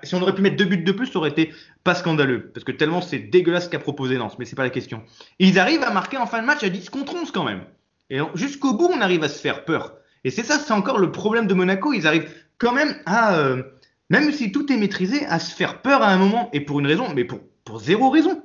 [0.01, 1.53] si on aurait pu mettre deux buts de plus, ça aurait été
[1.85, 2.51] pas scandaleux.
[2.53, 5.03] Parce que tellement c'est dégueulasse ce qu'a proposé Nantes, mais c'est pas la question.
[5.39, 7.63] Ils arrivent à marquer en fin de match à 10 contre 11 quand même.
[8.09, 9.93] Et jusqu'au bout, on arrive à se faire peur.
[10.25, 11.93] Et c'est ça, c'est encore le problème de Monaco.
[11.93, 13.63] Ils arrivent quand même à, euh,
[14.09, 16.49] même si tout est maîtrisé, à se faire peur à un moment.
[16.51, 18.43] Et pour une raison, mais pour zéro raison.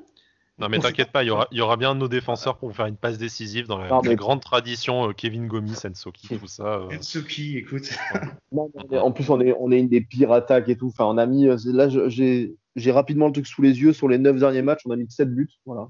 [0.60, 2.68] Non, mais On t'inquiète pas, il y aura, il y aura bien nos défenseurs pour
[2.68, 5.74] vous faire une passe décisive dans la, Non, mais- la grande tradition euh, Kevin Gomis,
[5.88, 6.64] Ensoki, tout ça.
[6.80, 6.88] euh.
[6.98, 7.90] Ensuki, écoute.
[8.52, 10.88] Non, non, mais en plus, on est, on est une des pires attaques et tout.
[10.88, 11.46] Enfin, on a mis.
[11.48, 13.92] euh, Là, j'ai j'ai rapidement le truc sous les yeux.
[13.92, 15.48] Sur les 9 derniers matchs, on a mis 7 buts.
[15.66, 15.88] Voilà.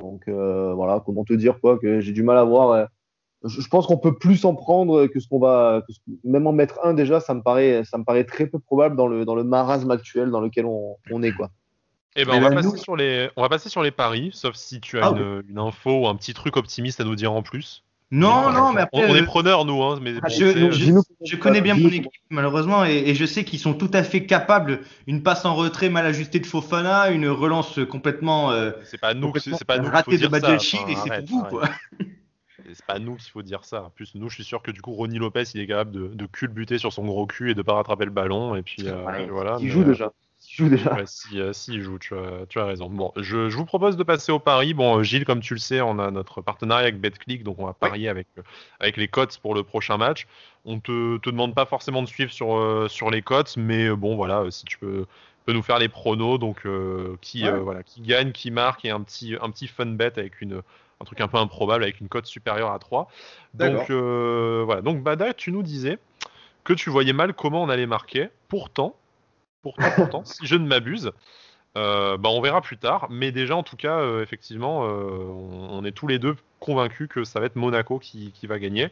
[0.00, 2.70] Donc, euh, voilà, comment te dire, quoi, que j'ai du mal à voir.
[2.72, 2.84] euh,
[3.44, 5.82] Je, je pense qu'on peut plus en prendre que ce qu'on va.
[5.86, 8.58] que ce- même en mettre un déjà, ça me paraît, ça me paraît très peu
[8.58, 11.50] probable dans le, dans le marasme actuel dans lequel on, on est, quoi.
[12.16, 14.56] Eh ben, on va, passer nous- sur les, on va passer sur les paris, sauf
[14.56, 17.32] si tu as Ah, une, une info ou un petit truc optimiste à nous dire
[17.32, 17.84] en plus.
[18.10, 19.10] Non, Mais, non, mais après.
[19.10, 22.96] on est euh, preneurs, nous, hein, mais bon, je- connais bien mon équipe, malheureusement, et,
[23.06, 24.80] et je sais qu'ils sont tout à fait capables.
[25.06, 29.32] Une passe en retrait mal ajustée de Fofana, une relance complètement euh, c'est pas nous,
[29.36, 31.50] c'est pas nous de enfin, et c'est pour vous, arrête.
[31.50, 31.68] quoi.
[32.72, 33.84] C'est pas nous qu'il faut dire ça.
[33.84, 36.08] En plus, nous, je suis sûr que du coup, Ronny Lopez, il est capable de,
[36.08, 38.56] de culbuter sur son gros cul et de pas rattraper le ballon.
[38.56, 39.56] Et puis euh, Ouais, voilà.
[39.60, 40.12] Il mais, joue euh, déjà.
[40.58, 40.94] Il joue déjà.
[40.94, 42.88] Ouais, si, euh, si il joue, tu as, tu as raison.
[42.90, 44.74] Bon, je, je vous propose de passer au pari.
[44.74, 47.66] Bon, euh, Gilles, comme tu le sais, on a notre partenariat avec BetClick, donc on
[47.66, 48.42] va parier avec, euh,
[48.80, 50.26] avec les cotes pour le prochain match.
[50.64, 54.16] On te, te demande pas forcément de suivre sur, euh, sur les cotes, mais bon,
[54.16, 55.06] voilà, si tu peux,
[55.46, 57.58] peux nous faire les pronos, donc euh, qui, Ouais.
[57.58, 60.62] voilà, qui gagne, qui marque, et un petit, un petit fun bet avec une,
[61.00, 63.08] un truc un peu improbable, avec une cote supérieure à 3.
[63.54, 63.86] D'accord.
[63.88, 65.98] Donc voilà, donc Bada, tu nous disais
[66.64, 68.28] que tu voyais mal comment on allait marquer.
[68.48, 68.94] Pourtant,
[69.62, 71.12] pourtant, pourtant, si je ne m'abuse,
[71.76, 73.06] euh, bah, on verra plus tard.
[73.10, 77.08] Mais déjà, en tout cas, euh, effectivement, euh, on, on est tous les deux convaincus
[77.08, 78.88] que ça va être Monaco qui, qui va gagner.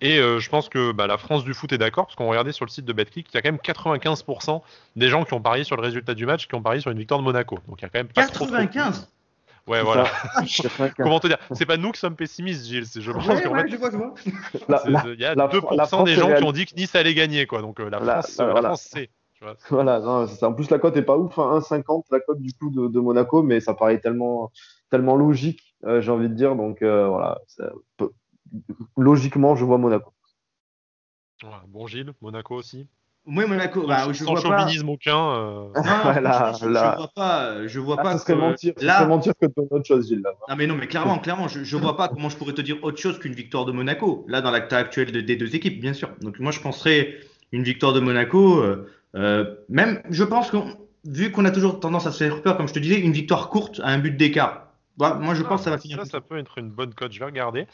[0.00, 2.52] Et euh, je pense que bah, la France du foot est d'accord, parce qu'on regardait
[2.52, 4.60] sur le site de BetClick, il y a quand même 95%
[4.96, 6.98] des gens qui ont parié sur le résultat du match, qui ont parié sur une
[6.98, 7.58] victoire de Monaco.
[7.68, 9.08] Donc il y a quand même pas trop, trop- 95
[9.66, 10.04] Ouais, voilà.
[10.04, 10.42] ça.
[10.62, 10.92] 95.
[10.98, 11.38] Comment te dire?
[11.52, 12.86] C'est pas nous qui sommes pessimistes, Gilles.
[12.86, 14.14] c'est- Je pense Ouais, qu'en ouais, fait, je vois, je vois.
[14.68, 16.66] La- c'est- la- Il y a la- 2% la France des gens qui ont dit
[16.66, 17.62] que Nice allait gagner, quoi.
[17.62, 18.68] Donc euh, la France, la- euh, la voilà.
[18.68, 19.10] France sait.
[19.70, 20.48] Voilà, non, c'est ça.
[20.48, 23.00] en plus la cote est pas ouf, hein, 1,50 la cote du coup de, de
[23.00, 24.50] Monaco, mais ça paraît tellement,
[24.90, 26.56] tellement logique, euh, j'ai envie de dire.
[26.56, 28.12] Donc euh, voilà, ça peut-
[28.96, 30.12] logiquement, je vois Monaco.
[31.68, 32.86] Bon, Gilles, Monaco aussi.
[33.28, 34.58] Moi, Monaco, bah, je Sans vois pas.
[34.60, 35.18] chauvinisme aucun.
[35.18, 36.92] euh, Non, là, je, là.
[36.92, 37.66] je vois pas.
[37.66, 38.12] Je vois Ah, pas.
[38.12, 40.22] ça serait que- mentir, ça là, serait mentir que de autre chose, Gilles.
[40.22, 40.30] Là.
[40.46, 42.78] Ah mais non, mais clairement, clairement, je, je vois pas comment je pourrais te dire
[42.82, 44.24] autre chose qu'une victoire de Monaco.
[44.28, 46.08] Là, dans l'acte actuel de- des deux équipes, bien sûr.
[46.20, 47.16] Donc moi, je penserais
[47.52, 48.60] une victoire de Monaco.
[48.60, 50.58] euh, même, je pense que
[51.04, 53.48] vu qu'on a toujours tendance à se faire peur, comme je te disais, une victoire
[53.48, 54.64] courte à un but d'écart.
[54.96, 55.98] Bah, moi, je pense que ça va finir.
[55.98, 57.12] Ça, ça peut être une bonne cote.
[57.12, 57.66] Je vais regarder.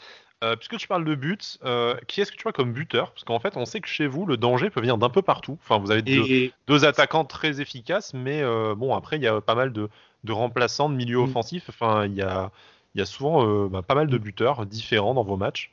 [0.43, 3.11] Euh, puisque tu parles de but, euh, qui est-ce que tu vois comme buteur?
[3.13, 5.57] Parce qu'en fait, on sait que chez vous, le danger peut venir d'un peu partout.
[5.63, 9.27] Enfin, vous avez deux, Et, deux attaquants très efficaces, mais euh, bon, après, il y
[9.27, 9.87] a pas mal de,
[10.25, 11.23] de remplaçants, de milieux Mm.
[11.23, 11.65] offensifs.
[11.69, 12.51] Enfin, il y a,
[12.93, 15.71] il y a souvent euh, bah, pas mal de buteurs différents dans vos matchs.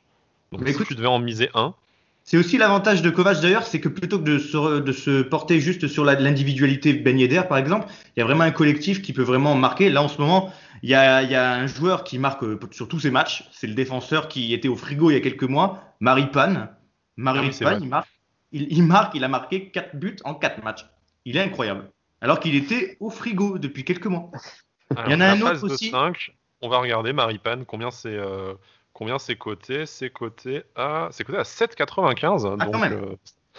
[0.53, 1.73] Donc, Mais si écoute- tu devais en miser un,
[2.23, 5.59] C'est aussi l'avantage de Kovac d'ailleurs, c'est que plutôt que de se, de se porter
[5.59, 9.23] juste sur l'individualité Ben Yedder par exemple, il y a vraiment un collectif qui peut
[9.23, 9.89] vraiment marquer.
[9.89, 10.53] Là en ce moment,
[10.83, 13.49] il y a, il y a un joueur qui marque euh, sur tous ses matchs,
[13.51, 16.69] c'est le défenseur qui était au frigo il y a quelques mois, Maripane.
[16.69, 16.77] Ah
[17.17, 17.77] Maripane, oui, c'est vrai.
[17.81, 18.09] il marque,
[18.51, 20.85] il, il marque, il a marqué 4 buts en 4 matchs.
[21.25, 21.91] Il est incroyable.
[22.21, 24.31] Alors qu'il était au frigo depuis quelques mois.
[24.95, 25.89] Alors, Il y en a un autre aussi.
[25.89, 28.53] 5, on va regarder Maripane, combien c'est euh,
[28.93, 29.85] combien c'est coté?
[29.85, 32.57] C'est coté à c'est coté à 7,95.
[32.59, 33.15] Ah, donc euh,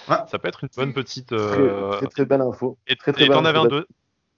[0.08, 0.16] Ouais.
[0.30, 1.28] ça peut être une bonne petite.
[1.28, 2.78] Très, euh, très, très belle info.
[2.86, 3.70] Et très, très t'en avais, un info.
[3.70, 3.86] deux-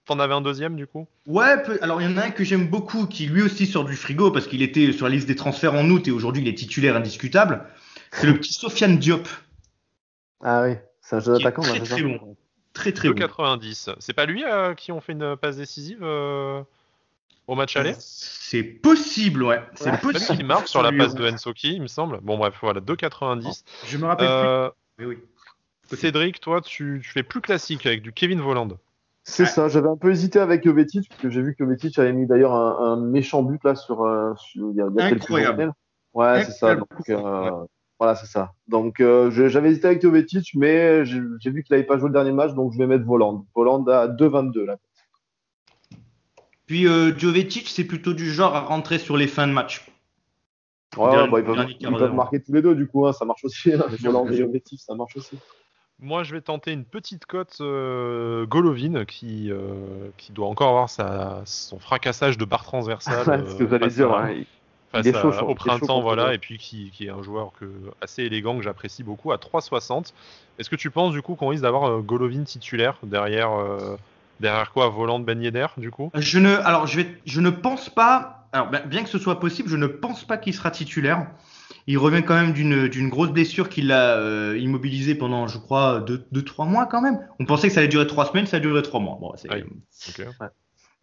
[0.05, 1.07] t'en avais un deuxième du coup?
[1.27, 3.85] Ouais, peu- alors il y en a un que j'aime beaucoup qui lui aussi sort
[3.85, 6.47] du frigo parce qu'il était sur la liste des transferts en août et aujourd'hui il
[6.49, 7.65] est titulaire indiscutable.
[8.11, 9.27] C'est le petit Sofiane Diop.
[10.43, 11.61] Ah oui, c'est un jeu d'attaquant.
[11.61, 12.35] très, très ça bon.
[12.73, 13.15] Très très bon.
[13.15, 13.95] 2,90.
[13.99, 16.61] C'est pas lui euh, qui ont fait une passe décisive euh
[17.47, 17.93] au match aller?
[17.99, 19.61] C'est possible, ouais.
[19.75, 19.97] C'est Ouais.
[19.97, 20.37] possible.
[20.37, 22.19] Qui marque sur la passe de Ensoki, il me semble.
[22.21, 23.63] Bon, bref, voilà, 2,90.
[23.85, 25.05] Je me rappelle Euh, plus.
[25.05, 25.17] Mais oui.
[25.93, 28.69] Cédric, toi, tu, tu fais plus classique avec du Kevin Voland.
[29.23, 29.49] C'est Ouais.
[29.49, 32.27] ça, j'avais un peu hésité avec Jovetic, parce que j'ai vu que Jovetic avait mis
[32.27, 35.09] d'ailleurs un, un méchant but là sur, euh, sur- il y a, il y a
[35.09, 35.73] quelques Incroyable.
[36.13, 36.75] Ouais, c'est ça.
[36.75, 37.51] Donc, euh,
[37.99, 38.53] voilà, c'est ça.
[38.67, 42.13] Donc euh, j'avais hésité avec Jovetic, mais j'ai j'ai vu qu'il n'avait pas joué le
[42.13, 43.45] dernier match, donc je vais mettre Voland.
[43.55, 44.77] Voland à 2,22 là.
[46.67, 49.85] Puis euh, Jovetic, c'est plutôt du genre à rentrer sur les fins de match.
[50.97, 52.13] Ouais, Dernier- bah, ils peuvent, dernier ils quart peuvent d'heure.
[52.15, 53.73] marquer tous les deux, du coup, hein, ça marche aussi.
[53.73, 53.83] Hein.
[54.31, 55.37] Jovetic, ça marche aussi.
[55.99, 60.89] Moi, je vais tenter une petite cote euh, Golovin qui, euh, qui doit encore avoir
[60.89, 63.43] sa, son fracassage de barre transversale.
[63.47, 64.11] C'est ce que euh, j'allais face dire.
[64.11, 64.45] à- ouais.
[64.91, 66.91] face Il est à- chaud, chaud, il au est chaud printemps, voilà, et puis qui,
[66.91, 67.65] qui est un joueur que,
[68.01, 70.11] assez élégant que j'apprécie beaucoup à 3,60.
[70.59, 73.95] Est-ce que tu penses du coup qu'on risque d'avoir euh, Golovin titulaire derrière, euh,
[74.39, 76.11] derrière quoi Volant Ben Yedder du coup?
[76.15, 79.39] Je ne, alors je, vais, je ne pense pas, alors bien, bien que ce soit
[79.39, 81.27] possible, je ne pense pas qu'il sera titulaire.
[81.87, 86.67] Il revient quand même d'une grosse blessure qui l'a euh, immobilisé pendant, je crois, 2-3
[86.67, 87.19] mois quand même.
[87.39, 89.17] On pensait que ça allait durer 3 semaines, ça a duré 3 mois.
[89.21, 89.63] Bon, c'est- Ouais.
[90.09, 90.25] Ok.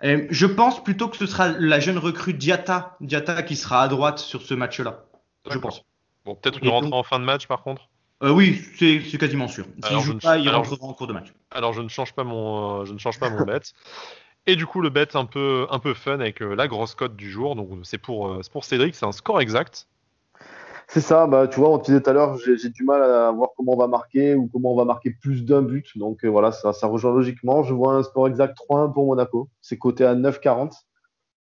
[0.04, 3.88] Euh, je pense plutôt que ce sera la jeune recrue Diata, Diata qui sera à
[3.88, 5.04] droite sur ce match-là.
[5.48, 5.84] Je pense.
[6.24, 7.88] Bon, peut-être une rentrée en fin de match par contre?
[8.22, 9.64] Euh, oui, c'est c'est quasiment sûr.
[9.64, 11.32] S'il Alors, je joue ne- pas, il alors, rentrera en cours de match.
[11.50, 13.60] Alors je ne change pas mon, euh, je ne change pas mon bet.
[14.46, 17.16] Et du coup le bet un peu, un peu fun avec euh, la grosse cote
[17.16, 17.56] du jour.
[17.56, 19.88] Donc c'est pour, euh, c'est pour Cédric, c'est un score exact.
[20.88, 23.02] C'est ça, bah, tu vois, on te disait tout à l'heure, j'ai j'ai du mal
[23.02, 25.96] à voir comment on va marquer ou comment on va marquer plus d'un but.
[25.96, 27.62] Donc euh, voilà, ça, ça rejoint logiquement.
[27.62, 29.48] Je vois un score exact 3-1 pour Monaco.
[29.62, 30.72] C'est coté à 9,40.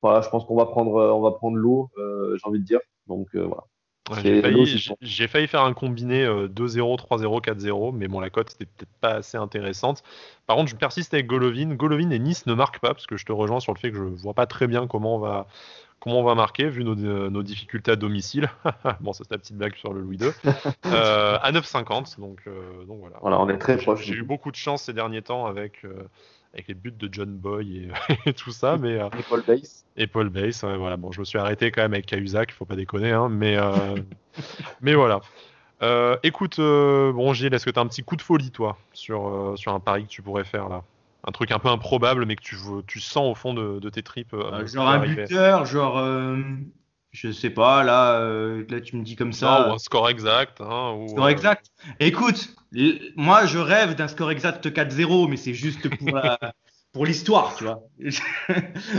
[0.00, 2.64] Voilà, je pense qu'on va prendre, euh, on va prendre l'eau, euh, j'ai envie de
[2.64, 2.80] dire.
[3.08, 3.64] Donc euh, voilà.
[4.10, 4.66] Ouais, j'ai, failli,
[5.00, 9.10] j'ai- faire un combiné euh, 2-0, 3-0, 4-0, mais bon la cote c'était peut-être pas
[9.14, 10.02] assez intéressante.
[10.48, 11.74] Par contre je persiste avec Golovin.
[11.74, 13.96] Golovin et Nice ne marquent pas parce que je te rejoins sur le fait que
[13.96, 15.46] je vois pas très bien comment on va,
[16.00, 18.50] comment on va marquer vu nos, euh, nos difficultés à domicile.
[19.00, 20.30] bon ça c'est la petite blague sur le Louis II.
[20.86, 23.16] Euh, à 9,50 donc, euh, donc voilà.
[23.20, 24.02] Voilà, on est très J'ai- proche.
[24.04, 26.02] J'ai eu beaucoup de chance ces derniers temps avec, euh,
[26.54, 27.88] avec les buts de John Boy et,
[28.26, 29.86] et tout ça, mais euh, Et Paul Bass.
[29.96, 30.62] et Paul Bass.
[30.62, 30.96] ouais, voilà.
[30.96, 33.56] Bon, je me suis arrêté quand même avec Cahuzac, il faut pas déconner, hein, mais
[33.58, 34.02] euh,
[34.80, 35.20] mais voilà.
[35.82, 38.78] Euh, écoute, euh, bon Gilles, est-ce que tu as un petit coup de folie toi
[38.94, 40.84] sur euh, sur un pari que tu pourrais faire là?
[41.26, 43.90] Un truc un peu improbable, mais que tu, veux- tu sens au fond de, de
[43.90, 44.34] tes tripes.
[44.34, 45.26] euh, Euh, genre un arriver?
[45.26, 46.36] buteur, genre, euh,
[47.12, 49.60] je sais pas, là, euh, là tu me dis comme ça.
[49.66, 50.60] Non, ou un score exact.
[50.60, 51.66] Hein, ou, Score euh, exact.
[52.00, 52.54] Écoute,
[53.16, 56.38] moi je rêve d'un score exact 4-0, mais c'est juste pour la-
[56.92, 57.80] pour l'histoire, tu vois.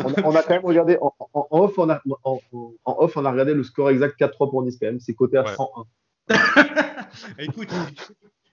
[0.03, 1.11] On, a- on a quand même regardé en,
[1.51, 4.78] off, on a, en, en off, on a regardé le score exact 4-3 pour Nice
[4.80, 4.99] quand même.
[4.99, 5.55] C'est coté à Ouais.
[5.55, 5.86] 101.
[7.39, 7.70] Écoute,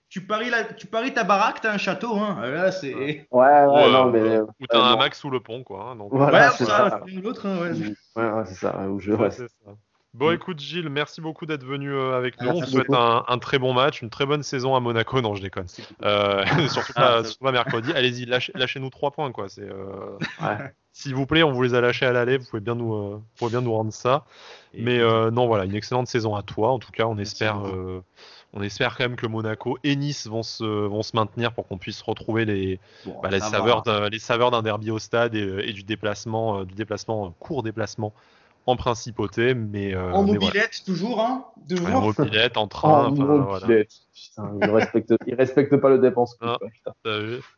[0.09, 2.37] tu, paries la- tu paries ta baraque, t'as un château, hein.
[2.49, 2.93] Là, c'est.
[2.93, 4.39] Ouais, ou, ouais, euh, non, mais.
[4.39, 4.99] ou t'as euh, un bon.
[4.99, 5.91] max sous le pont, quoi.
[5.91, 7.01] hein, donc, Voilà, ouais, c'est ça, ça.
[7.07, 7.93] c'est l'autre, hein, ouais.
[8.15, 8.77] Ouais, ouais, c'est ça.
[8.89, 9.71] Où je, Ouais, ouais, c'est ça.
[10.13, 10.33] Bon, Mm.
[10.33, 12.47] écoute, Gilles, merci beaucoup d'être venu euh, avec nous.
[12.47, 15.21] Merci On te souhaite un, un très bon match, une très bonne saison à Monaco.
[15.21, 15.67] Non, je déconne.
[16.03, 17.93] Euh, surtout, Ah, pas, surtout pas mercredi.
[17.93, 19.47] Allez-y, lâchez- lâchez-nous trois points, quoi.
[19.47, 20.57] C'est, euh, Ouais.
[20.93, 22.37] S'il vous plaît, on vous les a lâchés à l'aller.
[22.37, 24.25] Vous pouvez bien nous, euh, vous pouvez bien nous rendre ça.
[24.73, 26.71] Et- Mais euh, non, voilà, une excellente saison à toi.
[26.73, 28.03] En tout cas, on espère, euh,
[28.53, 31.77] on espère quand même que Monaco et Nice vont se, vont se maintenir pour qu'on
[31.77, 35.69] puisse retrouver les, Bon, bah, les, saveurs d'un, les saveurs d'un derby au stade et,
[35.69, 38.13] et du déplacement, euh, du déplacement, euh, court déplacement
[38.67, 39.53] en principauté.
[39.53, 40.45] Mais, euh, En mais voilà.
[40.45, 41.45] mobilette, toujours, hein.
[41.57, 41.95] Ouais, Toujours.
[41.95, 43.67] en mobilette, en train, Oh, enfin, voilà.
[44.13, 46.37] Putain, il respecte, il respecte pas le dépense.
[46.41, 46.57] Ah.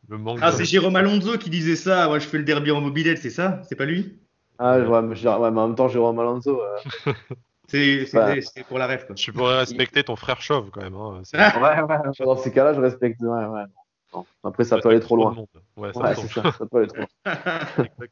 [0.07, 2.07] manque Ah, de- c'est Jérôme Alonso qui disait ça.
[2.07, 3.61] Moi, je fais le derby en mobilette, c'est ça?
[3.67, 4.19] C'est pas lui?
[4.59, 6.61] Ah, ouais, mais, ouais, en même temps, Jérôme Alonso.
[6.61, 6.77] euh,
[7.68, 8.05] C'est
[8.68, 9.16] pour la rêve, quoi.
[9.16, 10.95] Tu pourrais respecter ton frère chauve quand même.
[10.95, 11.22] Hein.
[11.24, 13.20] C'est- Ouais, ouais, dans ces cas-là, je respecte.
[13.22, 13.64] Ouais, ouais.
[14.14, 14.26] Non.
[14.43, 15.36] Après, ça peut aller trop loin.
[15.76, 17.07] Ouais, ça Ouais, ça, ça peut aller trop loin.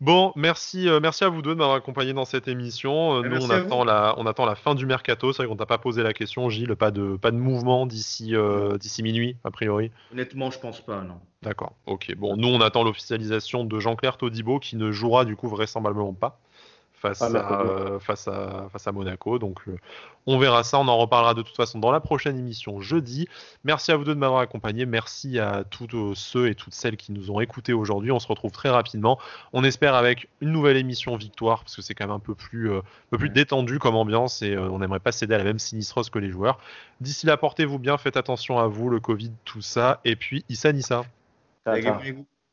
[0.00, 3.18] Bon, merci, euh, merci à vous deux de m'avoir accompagné dans cette émission.
[3.18, 5.32] Euh, Eh, nous, on attend, la, on attend la fin du mercato.
[5.32, 6.74] C'est vrai qu'on t'a pas posé la question, Gilles.
[6.74, 9.92] Pas de, pas de mouvement d'ici, euh, d'ici minuit, a priori.
[10.12, 11.20] Honnêtement, je pense pas, non.
[11.42, 11.74] D'accord.
[11.86, 12.12] Ok.
[12.16, 16.40] Bon, nous, on attend l'officialisation de Jean-Claire Todibo, qui ne jouera du coup vraisemblablement pas
[17.02, 19.38] face, Ah, à, euh, face, à, face à Monaco.
[19.38, 19.76] Donc, euh,
[20.26, 20.78] on verra ça.
[20.78, 23.28] On en reparlera de toute façon dans la prochaine émission jeudi.
[23.64, 24.86] Merci à vous deux de m'avoir accompagné.
[24.86, 28.12] Merci à tous euh, ceux et toutes celles qui nous ont écoutés aujourd'hui.
[28.12, 29.18] On se retrouve très rapidement.
[29.52, 32.70] On espère avec une nouvelle émission victoire, parce que c'est quand même un peu plus,
[32.70, 33.34] euh, un peu plus Ouais.
[33.34, 36.30] détendu comme ambiance et euh, on n'aimerait pas céder à la même sinistrose que les
[36.30, 36.58] joueurs.
[37.00, 40.00] D'ici là, portez-vous bien, faites attention à vous, le Covid, tout ça.
[40.04, 41.02] Et puis, Issa Nissa.